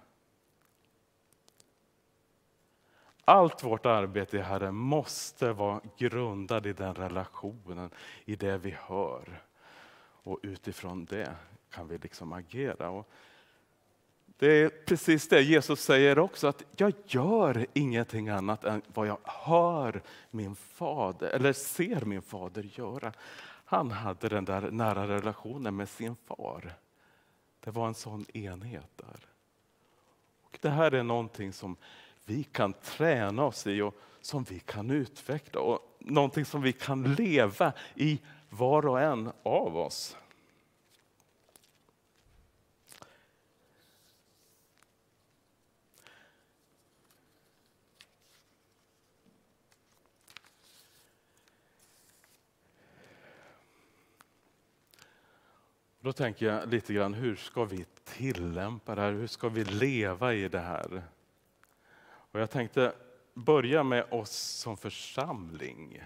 Allt 3.24 3.64
vårt 3.64 3.86
arbete 3.86 4.36
i 4.36 4.40
Herren 4.40 4.74
måste 4.74 5.52
vara 5.52 5.80
grundat 5.96 6.66
i 6.66 6.72
den 6.72 6.94
relationen, 6.94 7.90
i 8.24 8.36
det 8.36 8.58
vi 8.58 8.70
hör. 8.70 9.42
Och 10.22 10.38
utifrån 10.42 11.04
det 11.04 11.36
kan 11.70 11.88
vi 11.88 11.98
liksom 11.98 12.32
agera. 12.32 12.90
Och 12.90 13.10
det 14.38 14.46
är 14.46 14.68
precis 14.68 15.28
det 15.28 15.42
Jesus 15.42 15.80
säger 15.80 16.18
också, 16.18 16.46
att 16.46 16.62
jag 16.76 16.92
gör 17.06 17.66
ingenting 17.72 18.28
annat 18.28 18.64
än 18.64 18.82
vad 18.94 19.06
jag 19.06 19.18
hör 19.24 20.02
min 20.30 20.56
fader, 20.56 21.28
eller 21.28 21.52
ser 21.52 22.04
min 22.04 22.22
fader 22.22 22.70
göra. 22.74 23.12
Han 23.64 23.90
hade 23.90 24.28
den 24.28 24.44
där 24.44 24.70
nära 24.70 25.08
relationen 25.08 25.76
med 25.76 25.88
sin 25.88 26.16
far. 26.16 26.74
Det 27.60 27.70
var 27.70 27.86
en 27.86 27.94
sån 27.94 28.26
enhet 28.34 28.90
där. 28.96 29.26
Och 30.42 30.58
det 30.60 30.70
här 30.70 30.94
är 30.94 31.02
någonting 31.02 31.52
som 31.52 31.76
vi 32.24 32.44
kan 32.44 32.72
träna 32.72 33.44
oss 33.44 33.66
i 33.66 33.80
och 33.80 33.94
som 34.20 34.44
vi 34.44 34.60
kan 34.60 34.90
utveckla 34.90 35.60
och 35.60 35.96
någonting 35.98 36.44
som 36.44 36.62
vi 36.62 36.72
kan 36.72 37.14
leva 37.14 37.72
i 37.94 38.20
var 38.50 38.86
och 38.86 39.00
en 39.00 39.32
av 39.42 39.76
oss. 39.76 40.16
Då 56.04 56.12
tänker 56.12 56.46
jag 56.46 56.68
lite 56.68 56.94
grann, 56.94 57.14
hur 57.14 57.36
ska 57.36 57.64
vi 57.64 57.86
tillämpa 58.04 58.94
det 58.94 59.00
här? 59.00 59.12
Hur 59.12 59.26
ska 59.26 59.48
vi 59.48 59.64
leva 59.64 60.34
i 60.34 60.48
det 60.48 60.60
här? 60.60 61.02
Och 62.34 62.40
jag 62.40 62.50
tänkte 62.50 62.92
börja 63.34 63.82
med 63.82 64.04
oss 64.10 64.30
som 64.36 64.76
församling. 64.76 66.02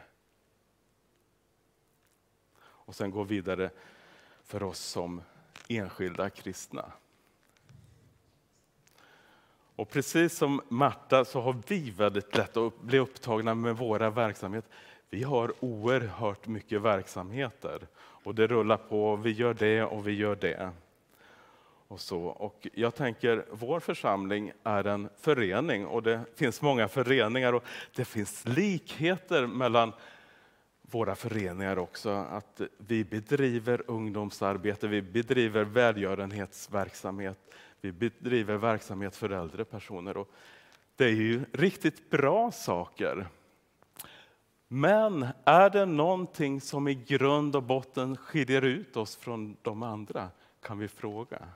Och 2.61 2.95
sen 2.95 3.11
gå 3.11 3.23
vidare 3.23 3.71
för 4.45 4.63
oss 4.63 4.79
som 4.79 5.23
enskilda 5.69 6.31
kristna. 6.31 6.93
Och 9.77 9.91
precis 9.91 10.37
som 10.37 10.61
Marta 10.69 11.25
så 11.25 11.41
har 11.41 11.57
vi 11.67 11.91
väldigt 11.91 12.37
lätt 12.37 12.57
att 12.57 12.81
bli 12.81 12.99
upptagna 12.99 13.55
med 13.55 13.77
våra 13.77 14.11
verksamheter. 14.11 14.71
Vi 15.11 15.23
har 15.23 15.55
oerhört 15.61 16.47
mycket 16.47 16.83
verksamheter 16.83 17.87
och 17.97 18.35
det 18.35 18.47
rullar 18.47 18.77
på. 18.77 19.17
Vi 19.17 19.31
gör 19.31 19.55
det 19.55 19.83
och 19.83 20.09
vi 20.09 20.13
gör 20.13 20.37
det. 20.37 20.73
Och, 21.89 22.01
så. 22.01 22.21
och 22.23 22.69
jag 22.73 22.95
tänker, 22.95 23.45
vår 23.51 23.81
församling 23.81 24.53
är 24.63 24.87
en 24.87 25.09
förening 25.17 25.87
och 25.87 26.03
det 26.03 26.21
finns 26.35 26.63
många 26.63 26.89
föreningar 26.89 27.53
och 27.53 27.65
det 27.95 28.05
finns 28.05 28.45
likheter 28.47 29.47
mellan 29.47 29.93
våra 30.83 31.15
föreningar 31.15 31.79
också 31.79 32.11
att 32.11 32.61
vi 32.79 33.05
bedriver 33.05 33.83
ungdomsarbete, 33.87 34.89
vi 34.89 35.03
bedriver 35.03 35.65
välgörenhetsverksamhet, 35.65 37.39
vi 37.81 37.93
bedriver 37.93 38.57
verksamhet 38.57 39.17
för 39.17 39.31
äldre 39.31 39.65
personer. 39.65 40.17
Och 40.17 40.31
det 40.97 41.05
är 41.05 41.13
ju 41.13 41.45
riktigt 41.53 42.11
bra 42.11 42.51
saker. 42.51 43.29
Men 44.69 45.27
är 45.45 45.71
det 45.71 45.87
någonting 45.87 46.61
som 46.61 46.89
i 46.89 46.95
grund 46.95 47.57
och 47.57 47.63
botten 47.63 48.17
skiljer 48.17 48.63
ut 48.63 48.97
oss 48.97 49.17
från 49.17 49.57
de 49.63 49.83
andra? 49.83 50.29
Kan 50.63 50.79
vi 50.79 50.89
fråga. 50.89 51.49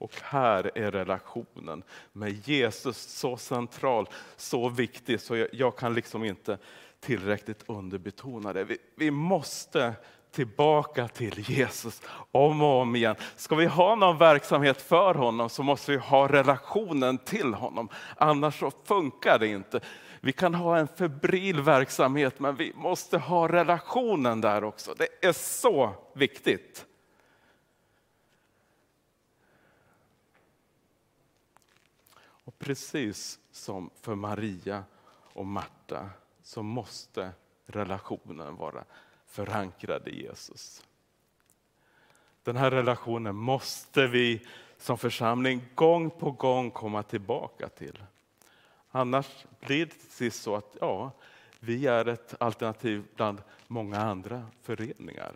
Och 0.00 0.12
här 0.22 0.70
är 0.74 0.90
relationen 0.90 1.82
med 2.12 2.48
Jesus 2.48 2.96
så 2.96 3.36
central, 3.36 4.08
så 4.36 4.68
viktig, 4.68 5.20
så 5.20 5.36
jag, 5.36 5.48
jag 5.52 5.76
kan 5.76 5.94
liksom 5.94 6.24
inte 6.24 6.58
tillräckligt 7.00 7.64
underbetona 7.66 8.52
det. 8.52 8.64
Vi, 8.64 8.78
vi 8.96 9.10
måste 9.10 9.94
tillbaka 10.32 11.08
till 11.08 11.50
Jesus 11.50 12.02
om 12.32 12.62
och 12.62 12.80
om 12.80 12.96
igen. 12.96 13.16
Ska 13.36 13.54
vi 13.54 13.66
ha 13.66 13.94
någon 13.94 14.18
verksamhet 14.18 14.82
för 14.82 15.14
honom 15.14 15.48
så 15.48 15.62
måste 15.62 15.92
vi 15.92 15.98
ha 15.98 16.28
relationen 16.28 17.18
till 17.18 17.54
honom. 17.54 17.88
Annars 18.16 18.58
så 18.58 18.72
funkar 18.84 19.38
det 19.38 19.46
inte. 19.46 19.80
Vi 20.20 20.32
kan 20.32 20.54
ha 20.54 20.78
en 20.78 20.88
febril 20.88 21.60
verksamhet 21.60 22.40
men 22.40 22.56
vi 22.56 22.72
måste 22.74 23.18
ha 23.18 23.48
relationen 23.48 24.40
där 24.40 24.64
också. 24.64 24.94
Det 24.98 25.26
är 25.26 25.32
så 25.32 25.94
viktigt. 26.14 26.86
Precis 32.60 33.38
som 33.50 33.90
för 34.00 34.14
Maria 34.14 34.84
och 35.32 35.46
Marta 35.46 36.10
så 36.42 36.62
måste 36.62 37.30
relationen 37.66 38.56
vara 38.56 38.84
förankrad 39.26 40.08
i 40.08 40.22
Jesus. 40.22 40.82
Den 42.42 42.56
här 42.56 42.70
relationen 42.70 43.36
måste 43.36 44.06
vi 44.06 44.46
som 44.78 44.98
församling 44.98 45.62
gång 45.74 46.10
på 46.10 46.30
gång 46.30 46.70
komma 46.70 47.02
tillbaka 47.02 47.68
till. 47.68 48.02
Annars 48.90 49.46
blir 49.60 49.86
det 49.86 49.92
till 49.92 50.10
sist 50.10 50.42
så 50.42 50.56
att 50.56 50.76
ja, 50.80 51.10
vi 51.60 51.86
är 51.86 52.08
ett 52.08 52.34
alternativ 52.40 53.04
bland 53.16 53.42
många 53.66 54.00
andra 54.00 54.46
föreningar. 54.62 55.34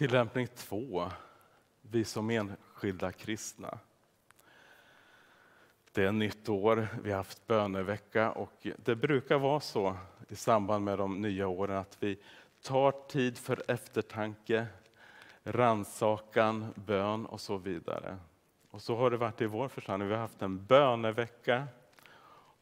Tillämpning 0.00 0.46
två, 0.54 1.10
vi 1.82 2.04
som 2.04 2.30
enskilda 2.30 3.12
kristna. 3.12 3.78
Det 5.92 6.04
är 6.04 6.12
nytt 6.12 6.48
år, 6.48 6.88
vi 7.02 7.10
har 7.10 7.16
haft 7.16 7.46
bönevecka 7.46 8.30
och 8.30 8.66
det 8.76 8.96
brukar 8.96 9.38
vara 9.38 9.60
så 9.60 9.96
i 10.28 10.36
samband 10.36 10.84
med 10.84 10.98
de 10.98 11.22
nya 11.22 11.48
åren 11.48 11.76
att 11.76 11.96
vi 12.00 12.18
tar 12.62 13.08
tid 13.08 13.38
för 13.38 13.62
eftertanke, 13.68 14.66
ransakan, 15.42 16.74
bön 16.74 17.26
och 17.26 17.40
så 17.40 17.56
vidare. 17.56 18.16
Och 18.70 18.82
så 18.82 18.96
har 18.96 19.10
det 19.10 19.16
varit 19.16 19.40
i 19.40 19.46
vår 19.46 19.68
församling. 19.68 20.08
Vi 20.08 20.14
har 20.14 20.20
haft 20.20 20.42
en 20.42 20.64
bönevecka 20.66 21.68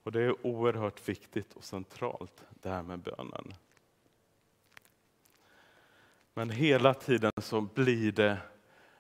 och 0.02 0.12
det 0.12 0.22
är 0.22 0.46
oerhört 0.46 1.08
viktigt 1.08 1.52
och 1.54 1.64
centralt 1.64 2.44
det 2.50 2.68
här 2.68 2.82
med 2.82 2.98
bönen. 2.98 3.54
Men 6.38 6.50
hela 6.50 6.94
tiden 6.94 7.32
så 7.36 7.60
blir 7.60 8.12
det 8.12 8.38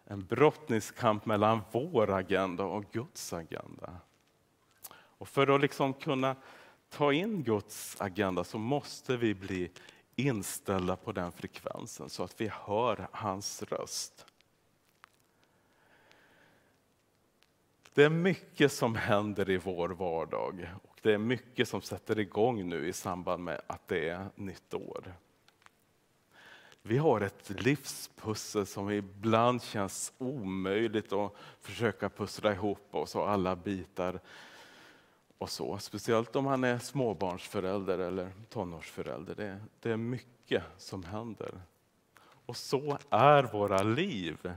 en 0.04 0.26
brottningskamp 0.26 1.26
mellan 1.26 1.60
vår 1.72 2.10
agenda 2.10 2.64
och 2.64 2.84
Guds 2.92 3.32
agenda. 3.32 3.96
Och 4.92 5.28
för 5.28 5.54
att 5.54 5.60
liksom 5.60 5.94
kunna 5.94 6.36
ta 6.90 7.12
in 7.12 7.42
Guds 7.42 8.00
agenda 8.00 8.44
så 8.44 8.58
måste 8.58 9.16
vi 9.16 9.34
bli 9.34 9.70
inställda 10.16 10.96
på 10.96 11.12
den 11.12 11.32
frekvensen 11.32 12.08
så 12.08 12.22
att 12.22 12.40
vi 12.40 12.50
hör 12.52 13.08
hans 13.12 13.62
röst. 13.62 14.26
Det 17.94 18.04
är 18.04 18.10
mycket 18.10 18.72
som 18.72 18.94
händer 18.94 19.50
i 19.50 19.56
vår 19.56 19.88
vardag 19.88 20.68
och 20.82 20.98
det 21.02 21.12
är 21.12 21.18
mycket 21.18 21.68
som 21.68 21.82
sätter 21.82 22.18
igång 22.18 22.68
nu 22.68 22.88
i 22.88 22.92
samband 22.92 23.44
med 23.44 23.60
att 23.66 23.88
det 23.88 24.08
är 24.08 24.26
nytt 24.34 24.74
år. 24.74 25.14
Vi 26.88 26.98
har 26.98 27.20
ett 27.20 27.50
livspussel 27.50 28.66
som 28.66 28.90
ibland 28.90 29.62
känns 29.62 30.12
omöjligt 30.18 31.12
att 31.12 31.32
försöka 31.60 32.08
pussla 32.08 32.52
ihop 32.52 32.88
och 32.90 33.08
så 33.08 33.24
alla 33.24 33.56
bitar 33.56 34.20
och 35.38 35.50
så. 35.50 35.78
Speciellt 35.78 36.36
om 36.36 36.44
man 36.44 36.64
är 36.64 36.78
småbarnsförälder 36.78 37.98
eller 37.98 38.32
tonårsförälder. 38.48 39.34
Det, 39.34 39.60
det 39.80 39.90
är 39.90 39.96
mycket 39.96 40.62
som 40.76 41.04
händer. 41.04 41.60
Och 42.46 42.56
så 42.56 42.98
är 43.10 43.42
våra 43.42 43.82
liv. 43.82 44.52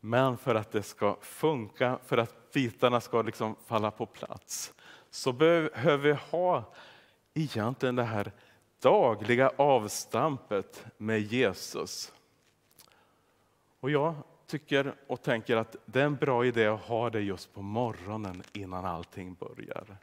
Men 0.00 0.36
för 0.36 0.54
att 0.54 0.72
det 0.72 0.82
ska 0.82 1.16
funka, 1.20 1.98
för 2.04 2.18
att 2.18 2.52
bitarna 2.52 3.00
ska 3.00 3.22
liksom 3.22 3.56
falla 3.66 3.90
på 3.90 4.06
plats, 4.06 4.74
så 5.10 5.32
behöver 5.32 5.98
vi 5.98 6.12
ha 6.12 6.74
egentligen 7.34 7.96
det 7.96 8.04
här 8.04 8.32
dagliga 8.84 9.50
avstampet 9.56 10.86
med 10.96 11.20
Jesus. 11.20 12.12
Och 13.80 13.90
jag 13.90 14.14
tycker 14.46 14.94
och 15.06 15.22
tänker 15.22 15.56
att 15.56 15.76
det 15.86 16.00
är 16.00 16.04
en 16.04 16.16
bra 16.16 16.46
idé 16.46 16.66
att 16.66 16.80
ha 16.80 17.10
det 17.10 17.20
just 17.20 17.54
på 17.54 17.62
morgonen 17.62 18.42
innan 18.52 18.84
allting 18.84 19.34
börjar. 19.34 19.96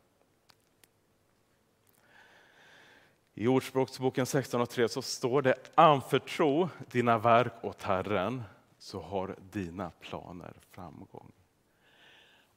I 3.34 3.48
Ordspråksboken 3.48 4.26
16.3 4.26 4.88
så 4.88 5.02
står 5.02 5.42
det 5.42 5.56
anförtro 5.76 6.70
dina 6.92 7.18
verk 7.18 7.54
åt 7.62 7.84
Herren 7.84 8.44
så 8.78 9.02
har 9.02 9.36
dina 9.52 9.90
planer 9.90 10.54
framgång. 10.72 11.32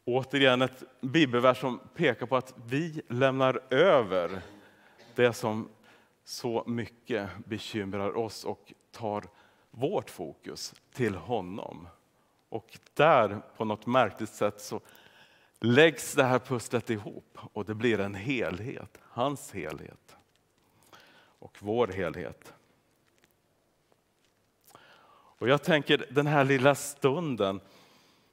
Återigen 0.05 0.63
ett 0.63 0.83
bibelvers 1.01 1.61
som 1.61 1.81
pekar 1.95 2.27
på 2.27 2.37
att 2.37 2.55
vi 2.67 3.03
lämnar 3.09 3.61
över 3.71 4.43
det 5.15 5.33
som 5.33 5.69
så 6.25 6.65
mycket 6.67 7.31
bekymrar 7.45 8.17
oss 8.17 8.45
och 8.45 8.73
tar 8.91 9.25
vårt 9.71 10.11
fokus 10.11 10.75
till 10.93 11.15
honom. 11.15 11.89
Och 12.49 12.79
där, 12.95 13.41
på 13.57 13.65
något 13.65 13.87
märkligt 13.87 14.31
sätt, 14.31 14.61
så 14.61 14.81
läggs 15.61 16.15
det 16.15 16.25
här 16.25 16.39
pusslet 16.39 16.91
ihop 16.91 17.39
och 17.53 17.65
det 17.65 17.75
blir 17.75 18.01
en 18.01 18.15
helhet. 18.15 18.99
Hans 19.03 19.53
helhet 19.53 20.17
och 21.39 21.57
vår 21.59 21.89
helhet. 21.89 22.55
Och 25.45 25.49
jag 25.49 25.63
tänker 25.63 26.07
den 26.11 26.27
här 26.27 26.45
lilla 26.45 26.75
stunden, 26.75 27.61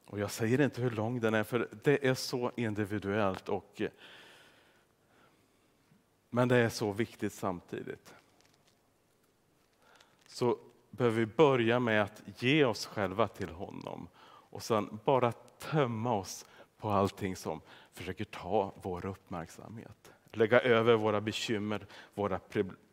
och 0.05 0.19
jag 0.19 0.31
säger 0.31 0.61
inte 0.61 0.81
hur 0.81 0.91
lång 0.91 1.19
den 1.19 1.33
är 1.33 1.43
för 1.43 1.67
det 1.83 2.07
är 2.07 2.13
så 2.13 2.51
individuellt 2.55 3.49
och 3.49 3.81
men 6.33 6.47
det 6.47 6.57
är 6.57 6.69
så 6.69 6.91
viktigt 6.91 7.33
samtidigt. 7.33 8.13
Så 10.27 10.57
behöver 10.89 11.17
vi 11.17 11.25
börja 11.25 11.79
med 11.79 12.03
att 12.03 12.23
ge 12.37 12.65
oss 12.65 12.85
själva 12.85 13.27
till 13.27 13.49
honom 13.49 14.07
och 14.23 14.63
sen 14.63 14.99
bara 15.05 15.31
tömma 15.59 16.13
oss 16.13 16.45
på 16.77 16.89
allting 16.89 17.35
som 17.35 17.61
försöker 17.93 18.25
ta 18.25 18.73
vår 18.81 19.05
uppmärksamhet. 19.05 20.11
Lägga 20.31 20.61
över 20.61 20.95
våra 20.95 21.21
bekymmer, 21.21 21.85
våra 22.13 22.39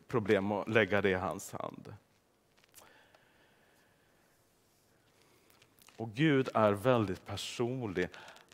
problem 0.09 0.53
och 0.53 0.69
lägga 0.69 1.03
det 1.03 1.11
i 1.11 1.15
hans 1.15 1.53
hand. 1.53 1.95
Och 5.97 6.11
Gud 6.15 6.49
är 6.55 6.73
väldigt 6.73 7.27
personlig. 7.27 8.09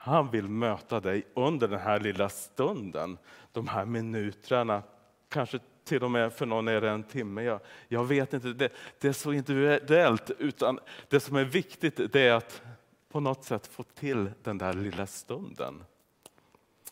Han 0.05 0.31
vill 0.31 0.49
möta 0.49 1.01
dig 1.01 1.27
under 1.35 1.69
den 1.69 1.81
här 1.81 2.01
lilla 2.01 2.29
stunden, 2.29 3.19
de 3.53 3.69
här 3.69 3.85
minuterna, 3.85 4.83
kanske 5.29 5.61
till 5.85 6.05
och 6.05 6.11
med 6.11 6.33
för 6.33 6.47
någon 6.47 6.69
är 6.69 6.81
det 6.81 6.91
en 6.91 7.03
timme. 7.03 7.43
Jag, 7.43 7.61
jag 7.89 8.05
vet 8.05 8.33
inte, 8.33 8.53
det, 8.53 8.73
det, 9.01 9.09
är 9.09 9.13
så 9.13 9.33
individuellt. 9.33 10.31
Utan 10.39 10.81
det 11.09 11.21
som 11.21 11.37
är 11.37 11.45
viktigt 11.45 12.13
det 12.13 12.21
är 12.21 12.33
att 12.33 12.63
på 13.09 13.21
något 13.21 13.45
sätt 13.45 13.67
få 13.67 13.83
till 13.83 14.31
den 14.43 14.59
där 14.59 14.73
lilla 14.73 15.07
stunden. 15.07 15.85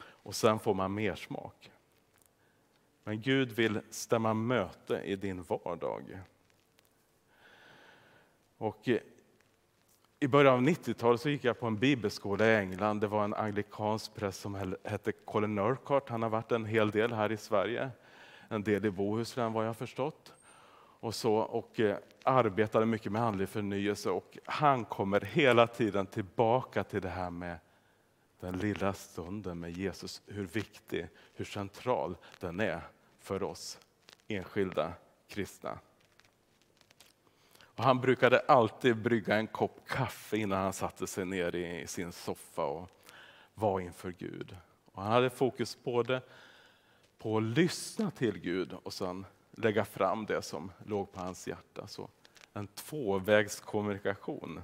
Och 0.03 0.35
sen 0.35 0.59
får 0.59 0.75
man 0.75 0.95
mer 0.95 1.15
smak. 1.15 1.71
Men 3.05 3.21
Gud 3.21 3.53
vill 3.53 3.81
stämma 3.91 4.35
möte 4.35 4.97
i 5.05 5.17
din 5.17 5.43
vardag. 5.43 6.19
Och 8.59 8.89
i 10.23 10.29
början 10.29 10.55
av 10.55 10.63
90-talet 10.63 11.21
så 11.21 11.29
gick 11.29 11.45
jag 11.45 11.61
på 11.61 11.67
en 11.67 11.77
bibelskola 11.77 12.47
i 12.47 12.57
England. 12.57 13.01
Det 13.01 13.07
var 13.07 13.25
en 13.25 13.35
anglikansk 13.35 14.15
präst 14.15 14.41
som 14.41 14.75
hette 14.85 15.13
Colin 15.13 15.59
Urquhart. 15.59 16.09
Han 16.09 16.23
har 16.23 16.31
varit 16.31 16.53
en 16.53 16.65
hel 16.65 16.91
del 16.91 17.13
här 17.13 17.33
i 17.33 17.37
Sverige 17.37 17.91
en 18.49 18.63
del 18.63 18.85
i 18.85 18.91
Bohuslän 18.91 19.53
vad 19.53 19.67
jag 19.67 19.77
förstått. 19.77 20.35
Och, 21.01 21.15
så, 21.15 21.35
och 21.35 21.81
eh, 21.81 21.97
arbetade 22.23 22.87
mycket 22.87 23.13
med 23.13 23.23
andlig 23.23 23.49
förnyelse 23.49 24.11
och 24.11 24.39
han 24.45 24.85
kommer 24.85 25.21
hela 25.21 25.67
tiden 25.67 26.07
tillbaka 26.07 26.85
till 26.85 27.01
det 27.01 27.09
här 27.09 27.31
med 27.31 27.59
den 28.41 28.59
lilla 28.59 28.93
stunden 28.95 29.61
med 29.61 29.77
Jesus, 29.77 30.23
hur 30.27 30.47
viktig, 30.47 31.09
hur 31.35 31.45
central 31.45 32.17
den 32.41 32.61
är 32.61 32.81
för 33.21 33.43
oss 33.43 33.79
enskilda 34.29 34.93
kristna. 35.29 35.79
Och 37.77 37.85
han 37.85 38.01
brukade 38.01 38.39
alltid 38.39 38.97
brygga 38.97 39.37
en 39.37 39.47
kopp 39.47 39.89
kaffe 39.89 40.37
innan 40.37 40.63
han 40.63 40.73
satte 40.73 41.07
sig 41.07 41.25
ner 41.25 41.55
i 41.55 41.87
sin 41.87 42.13
soffa 42.13 42.65
och 42.65 42.91
var 43.55 43.81
inför 43.81 44.11
Gud. 44.11 44.57
Och 44.93 45.03
han 45.03 45.13
hade 45.13 45.31
fokus 45.31 45.79
både 45.85 46.23
på 47.19 47.37
att 47.37 47.43
lyssna 47.43 48.11
till 48.11 48.39
Gud 48.39 48.73
och 48.83 48.93
sen 48.93 49.27
lägga 49.51 49.85
fram 49.85 50.27
det 50.27 50.43
som 50.43 50.73
låg 50.87 51.13
på 51.13 51.21
hans 51.21 51.49
hjärta. 51.49 51.87
Så 51.87 52.09
en 52.53 52.67
tvåvägskommunikation. 52.67 54.61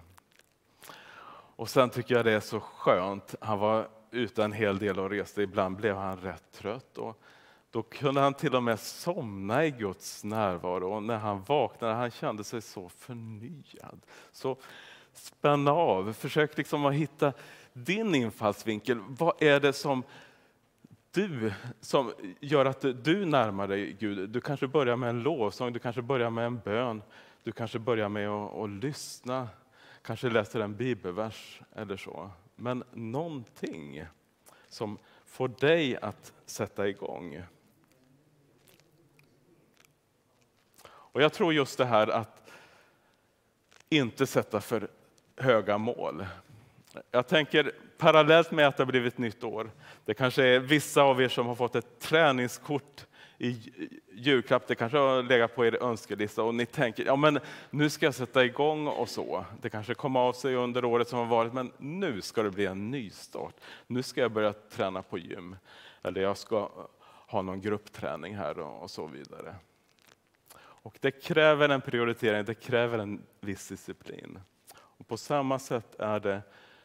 Och 1.57 1.71
sen 1.71 1.91
tycker 1.91 2.15
jag 2.15 2.25
det 2.25 2.33
är 2.33 2.41
så 2.41 2.61
skönt, 2.61 3.35
han 3.41 3.59
var 3.59 3.89
ute 4.11 4.45
en 4.45 4.53
hel 4.53 4.79
del 4.79 4.99
och 4.99 5.11
reste, 5.11 5.43
ibland 5.43 5.77
blev 5.77 5.97
han 5.97 6.21
rätt 6.21 6.53
trött. 6.53 6.99
Och 6.99 7.21
då 7.71 7.83
kunde 7.83 8.21
han 8.21 8.35
till 8.35 8.55
och 8.55 8.63
med 8.63 8.81
somna 8.81 9.65
i 9.65 9.71
Guds 9.71 10.25
närvaro 10.25 10.95
och 10.95 11.03
när 11.03 11.19
han 11.19 11.43
vaknade 11.43 11.95
han 11.95 12.11
kände 12.11 12.45
sig 12.45 12.63
så 12.63 12.89
förnyad. 12.89 14.01
Så 14.33 14.57
spänn 15.13 15.69
av, 15.69 16.13
försök 16.13 16.57
liksom 16.57 16.87
att 16.87 16.95
hitta 16.95 17.33
din 17.73 18.15
infallsvinkel. 18.15 19.01
Vad 19.09 19.43
är 19.43 19.61
det 19.61 19.73
som 19.73 20.03
du 21.11 21.53
som 21.81 22.13
gör 22.41 22.65
att 22.65 22.81
du 22.81 23.25
närmar 23.25 23.69
dig 23.69 23.97
Gud? 24.01 24.31
Du 24.31 24.41
kanske 24.41 24.67
börjar 24.67 24.97
med 24.97 25.09
en 25.09 25.23
lovsång, 25.23 25.73
du 25.73 25.79
kanske 25.79 26.03
börjar 26.03 26.31
med 26.31 26.47
en 26.47 26.59
bön, 26.59 27.03
du 27.43 27.53
kanske 27.53 27.79
börjar 27.79 28.09
med 28.09 28.29
att, 28.29 28.55
att 28.55 28.71
lyssna, 28.71 29.49
kanske 30.03 30.31
läser 30.31 30.61
en 30.61 30.77
bibelvers 30.77 31.61
eller 31.75 31.97
så. 31.97 32.31
Men 32.57 32.85
någonting 32.93 34.05
som 34.69 34.99
får 35.25 35.49
dig 35.49 35.97
att 35.97 36.33
sätta 36.47 36.89
igång. 36.89 37.43
Och 41.19 41.25
jag 41.25 41.33
tror 41.33 41.55
just 41.55 41.79
det 41.79 41.85
här 41.85 42.07
att 42.07 42.51
inte 43.89 44.27
sätta 44.27 44.61
för 44.61 44.89
höga 45.37 45.79
mål. 45.79 46.27
Jag 47.11 47.27
tänker 47.27 47.73
parallellt 47.97 48.51
med 48.51 48.67
att 48.67 48.77
det 48.77 48.83
har 48.83 48.91
blivit 48.91 49.19
nytt 49.19 49.45
år. 49.45 49.71
Det 50.05 50.15
kanske 50.15 50.45
är 50.45 50.59
vissa 50.59 51.03
av 51.03 51.23
er 51.23 51.29
som 51.29 51.47
har 51.47 51.55
fått 51.55 51.75
ett 51.75 52.01
träningskort 52.01 53.07
i 53.39 53.73
julklapp. 54.13 54.67
Det 54.67 54.75
kanske 54.75 54.99
har 54.99 55.23
legat 55.23 55.55
på 55.55 55.67
er 55.67 55.83
önskelista 55.83 56.43
och 56.43 56.55
ni 56.55 56.67
tänker 56.67 57.05
ja 57.05 57.17
men 57.17 57.39
nu 57.71 57.91
ska 57.91 58.07
jag 58.07 58.15
sätta 58.15 58.45
igång 58.45 58.87
och 58.87 59.09
så. 59.09 59.45
Det 59.61 59.71
kanske 59.71 59.95
kom 59.95 60.17
av 60.17 60.33
sig 60.33 60.55
under 60.55 60.85
året 60.85 61.09
som 61.09 61.19
har 61.19 61.27
varit 61.27 61.53
men 61.53 61.73
nu 61.79 62.21
ska 62.21 62.43
det 62.43 62.51
bli 62.51 62.67
en 62.67 62.91
nystart. 62.91 63.55
Nu 63.87 64.03
ska 64.03 64.21
jag 64.21 64.33
börja 64.33 64.53
träna 64.53 65.03
på 65.03 65.19
gym 65.19 65.57
eller 66.03 66.21
jag 66.21 66.37
ska 66.37 66.71
ha 67.27 67.43
någon 67.43 67.61
gruppträning 67.61 68.37
här 68.37 68.59
och 68.59 68.91
så 68.91 69.07
vidare. 69.07 69.55
Och 70.89 70.99
det 71.01 71.11
kräver 71.11 71.69
en 71.69 71.81
prioritering, 71.81 72.45
det 72.45 72.55
kräver 72.55 72.99
en 72.99 73.23
viss 73.41 73.69
disciplin. 73.69 74.41
Och 74.75 75.09
på 75.09 75.17
samma 75.17 75.59
sätt 75.59 75.95
är 75.99 76.21
det 76.21 76.43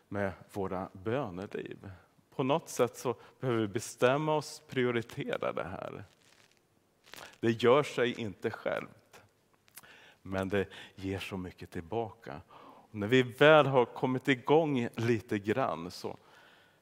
med 0.07 0.31
våra 0.53 0.89
böneliv. 0.93 1.91
På 2.35 2.43
något 2.43 2.69
sätt 2.69 2.97
så 2.97 3.15
behöver 3.39 3.61
vi 3.61 3.67
bestämma 3.67 4.35
oss, 4.35 4.61
prioritera 4.67 5.53
det 5.53 5.63
här. 5.63 6.03
Det 7.39 7.63
gör 7.63 7.83
sig 7.83 8.21
inte 8.21 8.51
självt, 8.51 9.21
men 10.21 10.49
det 10.49 10.67
ger 10.95 11.19
så 11.19 11.37
mycket 11.37 11.71
tillbaka. 11.71 12.41
Och 12.91 12.95
när 12.95 13.07
vi 13.07 13.21
väl 13.23 13.65
har 13.65 13.85
kommit 13.85 14.27
igång 14.27 14.87
lite 14.95 15.39
grann 15.39 15.91
så 15.91 16.17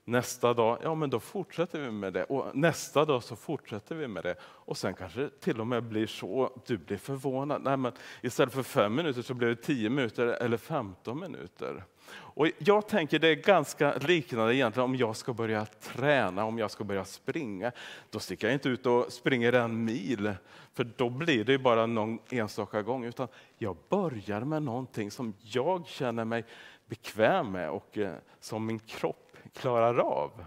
Nästa 0.05 0.53
dag, 0.53 0.77
ja 0.83 0.95
men 0.95 1.09
då 1.09 1.19
fortsätter 1.19 1.79
vi 1.79 1.91
med 1.91 2.13
det. 2.13 2.23
Och 2.23 2.55
nästa 2.55 3.05
dag 3.05 3.23
så 3.23 3.35
fortsätter 3.35 3.95
vi 3.95 4.07
med 4.07 4.23
det. 4.23 4.35
Och 4.41 4.77
sen 4.77 4.93
kanske 4.93 5.19
det 5.19 5.39
till 5.39 5.59
och 5.59 5.67
med 5.67 5.83
blir 5.83 6.07
så, 6.07 6.61
du 6.65 6.77
blir 6.77 6.97
förvånad. 6.97 7.61
Nej, 7.63 7.77
men 7.77 7.91
istället 8.21 8.53
för 8.53 8.63
fem 8.63 8.95
minuter 8.95 9.21
så 9.21 9.33
blir 9.33 9.47
det 9.47 9.55
tio 9.55 9.89
minuter 9.89 10.27
eller 10.27 10.57
femton 10.57 11.19
minuter. 11.19 11.83
Och 12.13 12.47
jag 12.57 12.87
tänker 12.87 13.19
det 13.19 13.27
är 13.27 13.35
ganska 13.35 13.97
liknande 13.97 14.55
egentligen 14.55 14.85
om 14.85 14.95
jag 14.95 15.15
ska 15.15 15.33
börja 15.33 15.65
träna, 15.65 16.45
om 16.45 16.57
jag 16.57 16.71
ska 16.71 16.83
börja 16.83 17.05
springa. 17.05 17.71
Då 18.09 18.19
sticker 18.19 18.47
jag 18.47 18.53
inte 18.53 18.69
ut 18.69 18.85
och 18.85 19.13
springer 19.13 19.53
en 19.53 19.85
mil, 19.85 20.33
för 20.73 20.83
då 20.83 21.09
blir 21.09 21.43
det 21.43 21.57
bara 21.57 21.85
någon 21.85 22.19
enstaka 22.29 22.81
gång. 22.81 23.05
Utan 23.05 23.27
jag 23.57 23.77
börjar 23.89 24.41
med 24.41 24.63
någonting 24.63 25.11
som 25.11 25.33
jag 25.41 25.87
känner 25.87 26.25
mig 26.25 26.45
bekväm 26.85 27.51
med 27.51 27.69
och 27.69 27.97
eh, 27.97 28.15
som 28.39 28.65
min 28.65 28.79
kropp 28.79 29.30
klarar 29.53 29.97
av. 29.97 30.45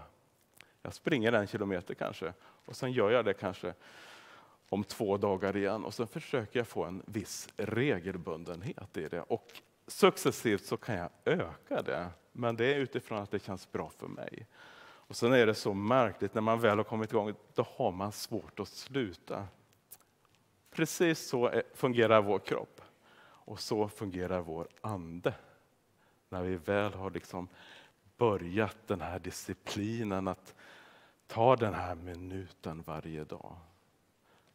Jag 0.81 0.93
springer 0.93 1.33
en 1.33 1.47
kilometer 1.47 1.93
kanske 1.93 2.33
och 2.65 2.75
sen 2.75 2.91
gör 2.91 3.11
jag 3.11 3.25
det 3.25 3.33
kanske 3.33 3.73
om 4.69 4.83
två 4.83 5.17
dagar 5.17 5.57
igen 5.57 5.85
och 5.85 5.93
sen 5.93 6.07
försöker 6.07 6.59
jag 6.59 6.67
få 6.67 6.83
en 6.83 7.03
viss 7.05 7.49
regelbundenhet 7.57 8.97
i 8.97 9.07
det. 9.07 9.21
Och 9.21 9.61
successivt 9.87 10.65
så 10.65 10.77
kan 10.77 10.95
jag 10.95 11.09
öka 11.25 11.81
det, 11.81 12.09
men 12.31 12.55
det 12.55 12.73
är 12.73 12.79
utifrån 12.79 13.17
att 13.17 13.31
det 13.31 13.39
känns 13.39 13.71
bra 13.71 13.89
för 13.97 14.07
mig. 14.07 14.47
Och 15.07 15.15
Sen 15.15 15.33
är 15.33 15.45
det 15.45 15.53
så 15.53 15.73
märkligt, 15.73 16.33
när 16.33 16.41
man 16.41 16.59
väl 16.59 16.77
har 16.77 16.83
kommit 16.83 17.11
igång, 17.11 17.33
då 17.53 17.67
har 17.75 17.91
man 17.91 18.11
svårt 18.11 18.59
att 18.59 18.67
sluta. 18.67 19.47
Precis 20.71 21.29
så 21.29 21.61
fungerar 21.73 22.21
vår 22.21 22.39
kropp 22.39 22.81
och 23.21 23.59
så 23.59 23.89
fungerar 23.89 24.39
vår 24.39 24.67
ande. 24.81 25.33
När 26.29 26.43
vi 26.43 26.55
väl 26.55 26.93
har 26.93 27.11
liksom 27.11 27.47
börjat 28.17 28.77
den 28.87 29.01
här 29.01 29.19
disciplinen 29.19 30.27
att 30.27 30.55
ta 31.27 31.55
den 31.55 31.73
här 31.73 31.95
minuten 31.95 32.83
varje 32.85 33.23
dag 33.23 33.55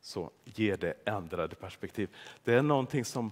så 0.01 0.31
ger 0.45 0.77
det 0.77 0.95
ändrade 1.05 1.55
perspektiv. 1.55 2.17
Det 2.45 2.55
är 2.55 2.63
någonting 2.63 3.05
som 3.05 3.31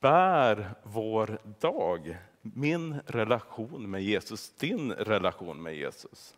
bär 0.00 0.74
vår 0.82 1.38
dag. 1.60 2.18
Min 2.42 3.00
relation 3.00 3.90
med 3.90 4.02
Jesus, 4.02 4.50
din 4.50 4.92
relation 4.92 5.62
med 5.62 5.76
Jesus. 5.76 6.36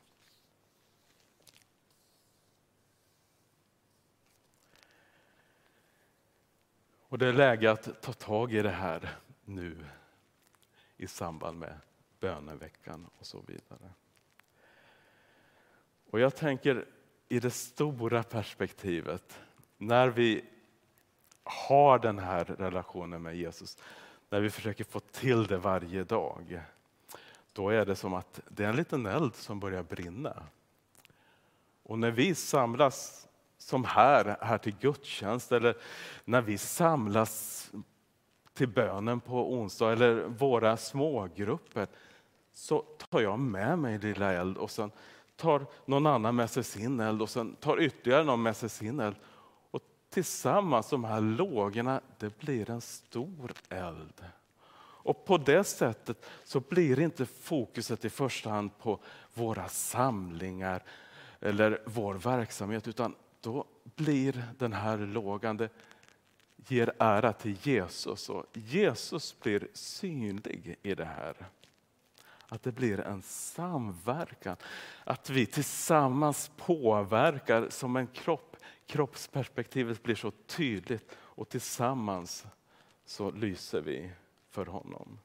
Och 7.09 7.18
Det 7.18 7.27
är 7.27 7.33
läge 7.33 7.71
att 7.71 8.03
ta 8.03 8.12
tag 8.12 8.53
i 8.53 8.62
det 8.62 8.71
här 8.71 9.16
nu 9.45 9.85
i 10.97 11.07
samband 11.07 11.59
med 11.59 11.79
böneveckan 12.22 13.06
och 13.18 13.26
så 13.26 13.44
vidare. 13.46 13.90
Och 16.11 16.20
jag 16.20 16.37
tänker 16.37 16.87
i 17.28 17.40
det 17.40 17.50
stora 17.50 18.22
perspektivet, 18.22 19.40
när 19.78 20.08
vi 20.08 20.44
har 21.44 21.98
den 21.98 22.18
här 22.18 22.44
relationen 22.44 23.22
med 23.22 23.37
Jesus, 23.37 23.78
när 24.28 24.40
vi 24.40 24.50
försöker 24.50 24.85
få 24.85 25.00
till 25.00 25.46
det 25.46 25.58
varje 25.58 26.04
dag, 26.04 26.62
då 27.52 27.68
är 27.68 27.87
det 27.87 27.96
som 27.96 28.14
att 28.14 28.40
det 28.48 28.64
är 28.64 28.68
en 28.68 28.76
liten 28.76 29.06
eld 29.06 29.35
som 29.35 29.61
börjar 29.61 29.82
brinna. 29.82 30.46
Och 31.82 31.98
när 31.98 32.11
vi 32.11 32.35
samlas 32.35 33.28
som 33.58 33.85
här, 33.85 34.37
här 34.40 34.58
till 34.58 34.76
gudstjänst 34.80 35.52
eller 35.52 35.76
när 36.24 36.42
vi 36.42 36.58
samlas 36.58 37.70
till 38.54 38.68
bönen 38.68 39.20
på 39.20 39.52
onsdag 39.52 39.92
eller 39.92 40.24
våra 40.24 40.76
smågrupper 40.76 41.87
så 42.53 42.83
tar 42.83 43.21
jag 43.21 43.38
med 43.38 43.79
mig 43.79 43.99
lilla 43.99 44.33
eld 44.33 44.57
och 44.57 44.71
sen 44.71 44.91
tar 45.37 45.67
någon 45.85 46.07
annan 46.07 46.37
med 46.37 46.51
sig 46.51 46.65
sin 46.65 47.01
eld 47.01 47.23
och 47.23 47.31
sen 47.31 47.55
tar 47.55 47.81
ytterligare 47.81 48.25
någon 48.25 48.43
med 48.43 48.57
sig 48.57 48.69
sin 48.69 49.01
eld. 49.01 49.17
Och 49.71 49.83
tillsammans, 50.11 50.91
de 50.91 51.05
här 51.05 51.21
lågorna, 51.21 52.01
det 52.19 52.38
blir 52.38 52.71
en 52.71 52.81
stor 52.81 53.53
eld. 53.69 54.25
Och 55.05 55.25
på 55.25 55.38
det 55.38 55.65
sättet 55.65 56.27
så 56.45 56.61
blir 56.61 57.01
inte 57.01 57.27
fokuset 57.27 58.05
i 58.05 58.11
första 58.11 58.51
hand 58.51 58.79
på 58.79 58.99
våra 59.35 59.69
samlingar 59.69 60.83
eller 61.41 61.83
vår 61.85 62.15
verksamhet, 62.15 62.88
utan 62.88 63.15
då 63.41 63.65
blir 63.97 64.45
den 64.59 64.73
här 64.73 64.99
lågan, 64.99 65.57
det 65.57 65.69
ger 66.69 66.93
ära 66.99 67.33
till 67.33 67.57
Jesus 67.62 68.29
och 68.29 68.47
Jesus 68.53 69.41
blir 69.41 69.69
synlig 69.73 70.77
i 70.83 70.95
det 70.95 71.05
här. 71.05 71.35
Att 72.53 72.62
det 72.62 72.73
blir 72.73 73.01
en 73.01 73.23
samverkan. 73.23 74.57
Att 75.05 75.31
vi 75.31 75.47
tillsammans 75.47 76.51
påverkar 76.57 77.69
som 77.71 77.97
en 77.97 78.07
kropp. 78.07 78.57
Kroppsperspektivet 78.87 80.03
blir 80.03 80.15
så 80.15 80.31
tydligt 80.31 81.17
och 81.19 81.49
tillsammans 81.49 82.47
så 83.05 83.31
lyser 83.31 83.81
vi 83.81 84.12
för 84.51 84.67
honom. 84.67 85.19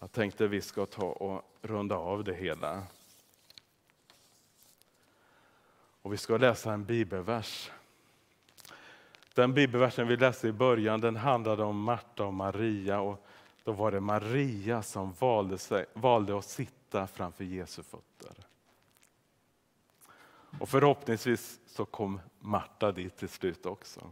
Jag 0.00 0.12
tänkte 0.12 0.46
vi 0.46 0.60
ska 0.60 0.86
ta 0.86 1.06
och 1.06 1.42
runda 1.62 1.96
av 1.96 2.24
det 2.24 2.34
hela. 2.34 2.86
Och 6.02 6.12
vi 6.12 6.16
ska 6.16 6.36
läsa 6.36 6.72
en 6.72 6.84
bibelvers 6.84 7.70
den 9.34 9.54
bibelversen 9.54 10.08
vi 10.08 10.16
läste 10.16 10.48
i 10.48 10.52
början 10.52 11.00
den 11.00 11.16
handlade 11.16 11.62
om 11.62 11.82
Marta 11.82 12.24
och 12.24 12.34
Maria. 12.34 13.00
Och 13.00 13.26
då 13.64 13.72
var 13.72 13.92
det 13.92 14.00
Maria 14.00 14.82
som 14.82 15.12
valde, 15.12 15.58
sig, 15.58 15.86
valde 15.92 16.38
att 16.38 16.44
sitta 16.44 17.06
framför 17.06 17.44
Jesu 17.44 17.82
fötter. 17.82 18.36
Och 20.60 20.68
förhoppningsvis 20.68 21.60
så 21.66 21.84
kom 21.84 22.20
Marta 22.38 22.92
dit 22.92 23.16
till 23.16 23.28
slut 23.28 23.66
också. 23.66 24.10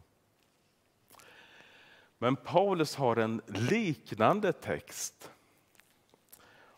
Men 2.19 2.37
Paulus 2.37 2.97
har 2.97 3.17
en 3.17 3.43
liknande 3.47 4.53
text. 4.53 5.31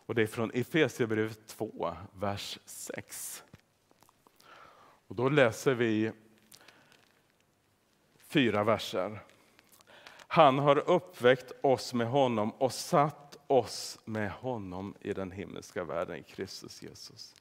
Och 0.07 0.15
Det 0.15 0.23
är 0.23 0.27
från 0.27 0.51
Efesierbrevet 0.55 1.47
2, 1.47 1.97
vers 2.13 2.59
6. 2.65 3.45
Och 5.07 5.15
då 5.15 5.29
läser 5.29 5.75
vi 5.75 6.13
fyra 8.35 8.65
verser. 8.65 9.21
Han 10.29 10.59
har 10.59 10.79
uppväckt 10.91 11.53
oss 11.61 11.95
med 11.95 12.07
honom 12.07 12.51
och 12.51 12.73
satt 12.73 13.39
oss 13.47 13.99
med 14.05 14.31
honom 14.31 14.95
i 15.01 15.13
den 15.13 15.31
himmelska 15.31 15.85
världen 15.85 16.23
Kristus 16.23 16.83
Jesus. 16.83 17.35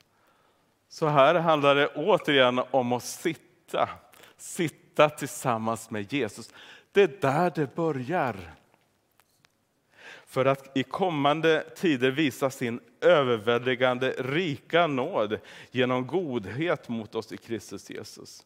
Så 0.89 1.07
här 1.07 1.35
handlar 1.35 1.75
det 1.75 1.87
återigen 1.87 2.61
om 2.71 2.91
att 2.91 3.03
sitta, 3.03 3.89
sitta 4.37 5.09
tillsammans 5.09 5.89
med 5.89 6.13
Jesus. 6.13 6.49
Det 6.91 7.01
är 7.01 7.21
där 7.21 7.51
det 7.55 7.75
börjar. 7.75 8.35
För 10.25 10.45
att 10.45 10.77
i 10.77 10.83
kommande 10.83 11.65
tider 11.75 12.11
visa 12.11 12.49
sin 12.49 12.79
överväldigande 13.01 14.15
rika 14.17 14.87
nåd 14.87 15.39
genom 15.71 16.07
godhet 16.07 16.89
mot 16.89 17.15
oss 17.15 17.31
i 17.31 17.37
Kristus 17.37 17.89
Jesus. 17.89 18.45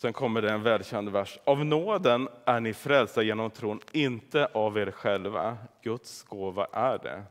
Sen 0.00 0.12
kommer 0.12 0.42
det 0.42 0.50
en 0.50 0.62
välkänd 0.62 1.08
vers. 1.08 1.38
Av 1.44 1.64
nåden 1.64 2.28
är 2.44 2.60
ni 2.60 2.74
frälsta 2.74 3.22
genom 3.22 3.50
tron, 3.50 3.80
inte 3.92 4.46
av 4.46 4.78
er 4.78 4.90
själva. 4.90 5.58
Guds 5.82 6.22
gåva 6.22 6.66
är 6.72 6.98
det. 6.98 7.22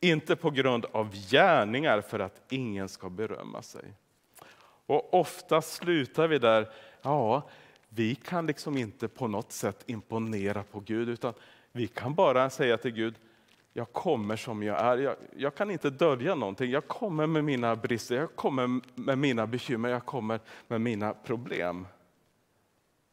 Inte 0.00 0.36
på 0.36 0.50
grund 0.50 0.86
av 0.92 1.14
gärningar 1.30 2.00
för 2.00 2.18
att 2.18 2.42
ingen 2.48 2.88
ska 2.88 3.10
berömma 3.10 3.62
sig. 3.62 3.84
Och 4.86 5.14
ofta 5.14 5.62
slutar 5.62 6.28
vi 6.28 6.38
där, 6.38 6.68
ja, 7.02 7.42
vi 7.88 8.14
kan 8.14 8.46
liksom 8.46 8.76
inte 8.76 9.08
på 9.08 9.28
något 9.28 9.52
sätt 9.52 9.84
imponera 9.86 10.62
på 10.62 10.80
Gud, 10.80 11.08
utan 11.08 11.34
vi 11.72 11.86
kan 11.86 12.14
bara 12.14 12.50
säga 12.50 12.76
till 12.76 12.92
Gud, 12.92 13.14
jag 13.80 13.92
kommer 13.92 14.36
som 14.36 14.62
jag 14.62 14.80
är. 14.80 14.98
Jag, 14.98 15.16
jag, 15.36 15.54
kan 15.54 15.70
inte 15.70 15.90
dölja 15.90 16.34
någonting. 16.34 16.70
Jag 16.70 16.88
kommer 16.88 17.26
med 17.26 17.44
mina 17.44 17.76
brister, 17.76 18.16
jag 18.16 18.36
kommer 18.36 18.80
med 18.94 19.18
mina 19.18 19.46
bekymmer, 19.46 19.88
jag 19.88 20.06
kommer 20.06 20.40
med 20.68 20.80
mina 20.80 21.14
problem. 21.14 21.86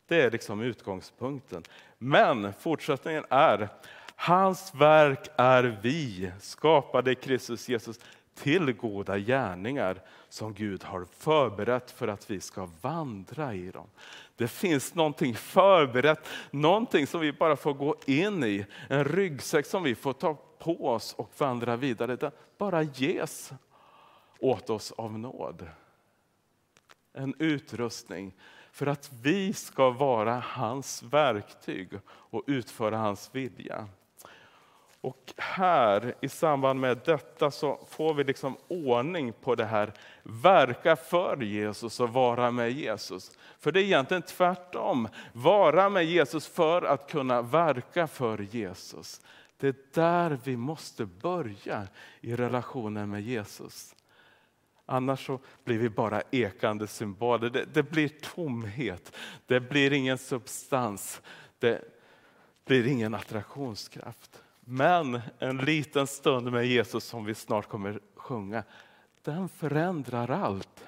Det 0.08 0.21
är 0.21 0.32
liksom 0.32 0.62
utgångspunkten. 0.62 1.63
Men 1.97 2.53
fortsättningen 2.53 3.25
är, 3.30 3.69
hans 4.15 4.75
verk 4.75 5.27
är 5.36 5.80
vi, 5.82 6.32
skapade 6.39 7.12
i 7.12 7.15
Kristus 7.15 7.69
Jesus 7.69 7.99
till 8.36 8.73
goda 8.73 9.17
gärningar 9.17 10.01
som 10.30 10.53
Gud 10.53 10.84
har 10.84 11.06
förberett 11.17 11.91
för 11.91 12.08
att 12.08 12.32
vi 12.32 12.39
ska 12.39 12.69
vandra 12.82 13.53
i 13.53 13.71
dem. 13.71 13.88
Det 14.36 14.47
finns 14.47 14.95
någonting 14.95 15.36
förberett, 15.36 16.27
någonting 16.51 17.08
som 17.08 17.21
vi 17.21 17.34
bara 17.34 17.56
får 17.56 17.73
gå 17.73 17.95
in 18.06 18.43
i. 18.43 18.65
En 18.89 19.06
ryggsäck 19.06 19.65
som 19.65 19.84
vi 19.84 19.95
får 19.95 20.13
ta 20.13 20.38
på 20.67 20.88
oss 20.88 21.13
och 21.13 21.32
vandra 21.38 21.75
vidare. 21.75 22.15
Det 22.15 22.32
bara 22.58 22.84
ges 22.84 23.51
åt 24.39 24.69
oss 24.69 24.91
av 24.91 25.19
nåd. 25.19 25.67
En 27.13 27.36
utrustning 27.39 28.36
för 28.71 28.88
att 28.88 29.12
vi 29.23 29.53
ska 29.53 29.89
vara 29.89 30.43
hans 30.45 31.03
verktyg 31.03 31.89
och 32.08 32.43
utföra 32.47 32.97
hans 32.97 33.30
vilja. 33.36 33.88
Och 35.01 35.34
här 35.38 36.15
i 36.21 36.30
samband 36.30 36.80
med 36.80 37.01
detta 37.06 37.51
så 37.51 37.80
får 37.89 38.13
vi 38.13 38.23
liksom 38.23 38.58
ordning 38.67 39.34
på 39.34 39.56
det 39.56 39.65
här, 39.65 39.93
verka 40.23 40.95
för 40.95 41.41
Jesus 41.41 41.99
och 41.99 42.13
vara 42.13 42.51
med 42.51 42.71
Jesus. 42.71 43.32
För 43.60 43.71
det 43.71 43.82
är 43.82 43.84
egentligen 43.84 44.23
tvärtom, 44.23 45.08
vara 45.34 45.89
med 45.89 46.06
Jesus 46.06 46.47
för 46.47 46.82
att 46.82 47.12
kunna 47.12 47.41
verka 47.41 48.08
för 48.08 48.39
Jesus. 48.39 49.21
Det 49.58 49.67
är 49.67 49.76
där 49.93 50.39
vi 50.43 50.58
måste 50.58 51.06
börja 51.06 51.88
i 52.22 52.36
relationen 52.36 53.10
med 53.10 53.22
Jesus. 53.22 53.96
Annars 54.86 55.26
så 55.26 55.39
blir 55.63 55.78
vi 55.78 55.89
bara 55.89 56.22
ekande 56.32 56.88
symboler. 56.88 57.50
Det, 57.50 57.65
det 57.74 57.84
blir 57.84 58.10
tomhet, 58.10 59.15
det 59.46 59.60
blir 59.60 59.93
ingen 59.93 60.17
substans, 60.17 61.22
det 61.60 61.82
blir 62.65 62.88
ingen 62.88 63.13
attraktionskraft. 63.13 64.43
Men 64.60 65.22
en 65.39 65.58
liten 65.58 66.08
stund 66.08 66.52
med 66.52 66.65
Jesus 66.65 67.04
som 67.04 67.26
vi 67.26 67.36
snart 67.36 67.67
kommer 67.67 68.00
sjunga, 68.15 68.63
den 69.24 69.50
förändrar 69.50 70.30
allt. 70.30 70.88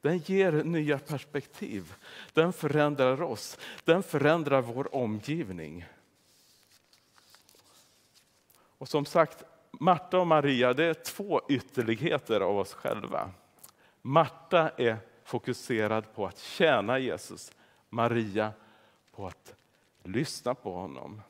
Den 0.00 0.18
ger 0.18 0.52
nya 0.52 0.98
perspektiv. 0.98 1.94
Den 2.32 2.52
förändrar 2.52 3.22
oss. 3.22 3.58
Den 3.84 4.02
förändrar 4.02 4.62
vår 4.62 4.94
omgivning. 4.94 5.84
Och 8.80 8.88
som 8.88 9.04
sagt, 9.04 9.44
Marta 9.70 10.18
och 10.18 10.26
Maria 10.26 10.72
det 10.72 10.84
är 10.84 10.94
två 10.94 11.40
ytterligheter 11.48 12.40
av 12.40 12.58
oss 12.58 12.74
själva. 12.74 13.30
Marta 14.02 14.70
är 14.76 14.96
fokuserad 15.24 16.14
på 16.14 16.26
att 16.26 16.38
tjäna 16.38 16.98
Jesus, 16.98 17.52
Maria 17.88 18.52
på 19.12 19.26
att 19.26 19.54
lyssna 20.02 20.54
på 20.54 20.74
honom. 20.74 21.22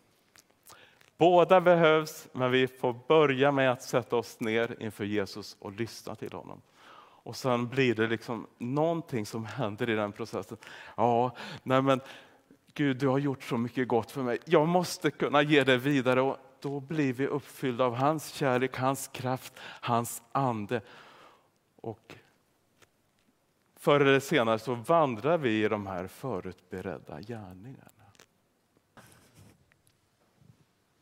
Båda 1.17 1.61
behövs, 1.61 2.29
men 2.33 2.51
vi 2.51 2.69
får 2.69 3.01
börja 3.09 3.53
med 3.53 3.73
att 3.73 3.83
sätta 3.83 4.17
oss 4.17 4.41
ner 4.41 4.77
inför 4.83 5.05
Jesus 5.05 5.57
och 5.61 5.73
lyssna 5.73 6.15
till 6.15 6.33
honom. 6.33 6.63
Och 7.23 7.37
sen 7.37 7.69
blir 7.69 7.95
det 7.95 8.07
liksom 8.07 8.47
någonting 8.59 9.27
som 9.27 9.45
händer 9.45 9.91
i 9.91 9.95
den 9.95 10.13
processen. 10.13 10.57
Ja, 10.97 11.37
nej 11.63 11.83
men 11.83 12.01
Gud, 12.75 12.97
du 12.97 13.09
har 13.09 13.19
gjort 13.19 13.43
så 13.43 13.57
mycket 13.57 13.89
gott 13.89 14.11
för 14.11 14.23
mig. 14.23 14.39
Jag 14.45 14.69
måste 14.69 15.11
kunna 15.11 15.43
ge 15.43 15.65
det 15.65 15.77
vidare. 15.77 16.21
Och 16.21 16.37
då 16.63 16.81
blir 16.81 17.13
vi 17.13 17.27
uppfyllda 17.27 17.85
av 17.85 17.95
hans 17.95 18.33
kärlek, 18.33 18.77
hans 18.77 19.09
kraft, 19.09 19.53
hans 19.61 20.23
ande. 20.33 20.81
Och 21.77 22.15
förr 23.77 24.01
eller 24.01 24.21
senare 24.21 24.59
så 24.59 24.75
vandrar 24.75 25.39
vi 25.39 25.65
i 25.65 25.69
de 25.69 25.87
här 25.87 26.07
förutberedda 26.07 27.21
gärningarna. 27.21 28.00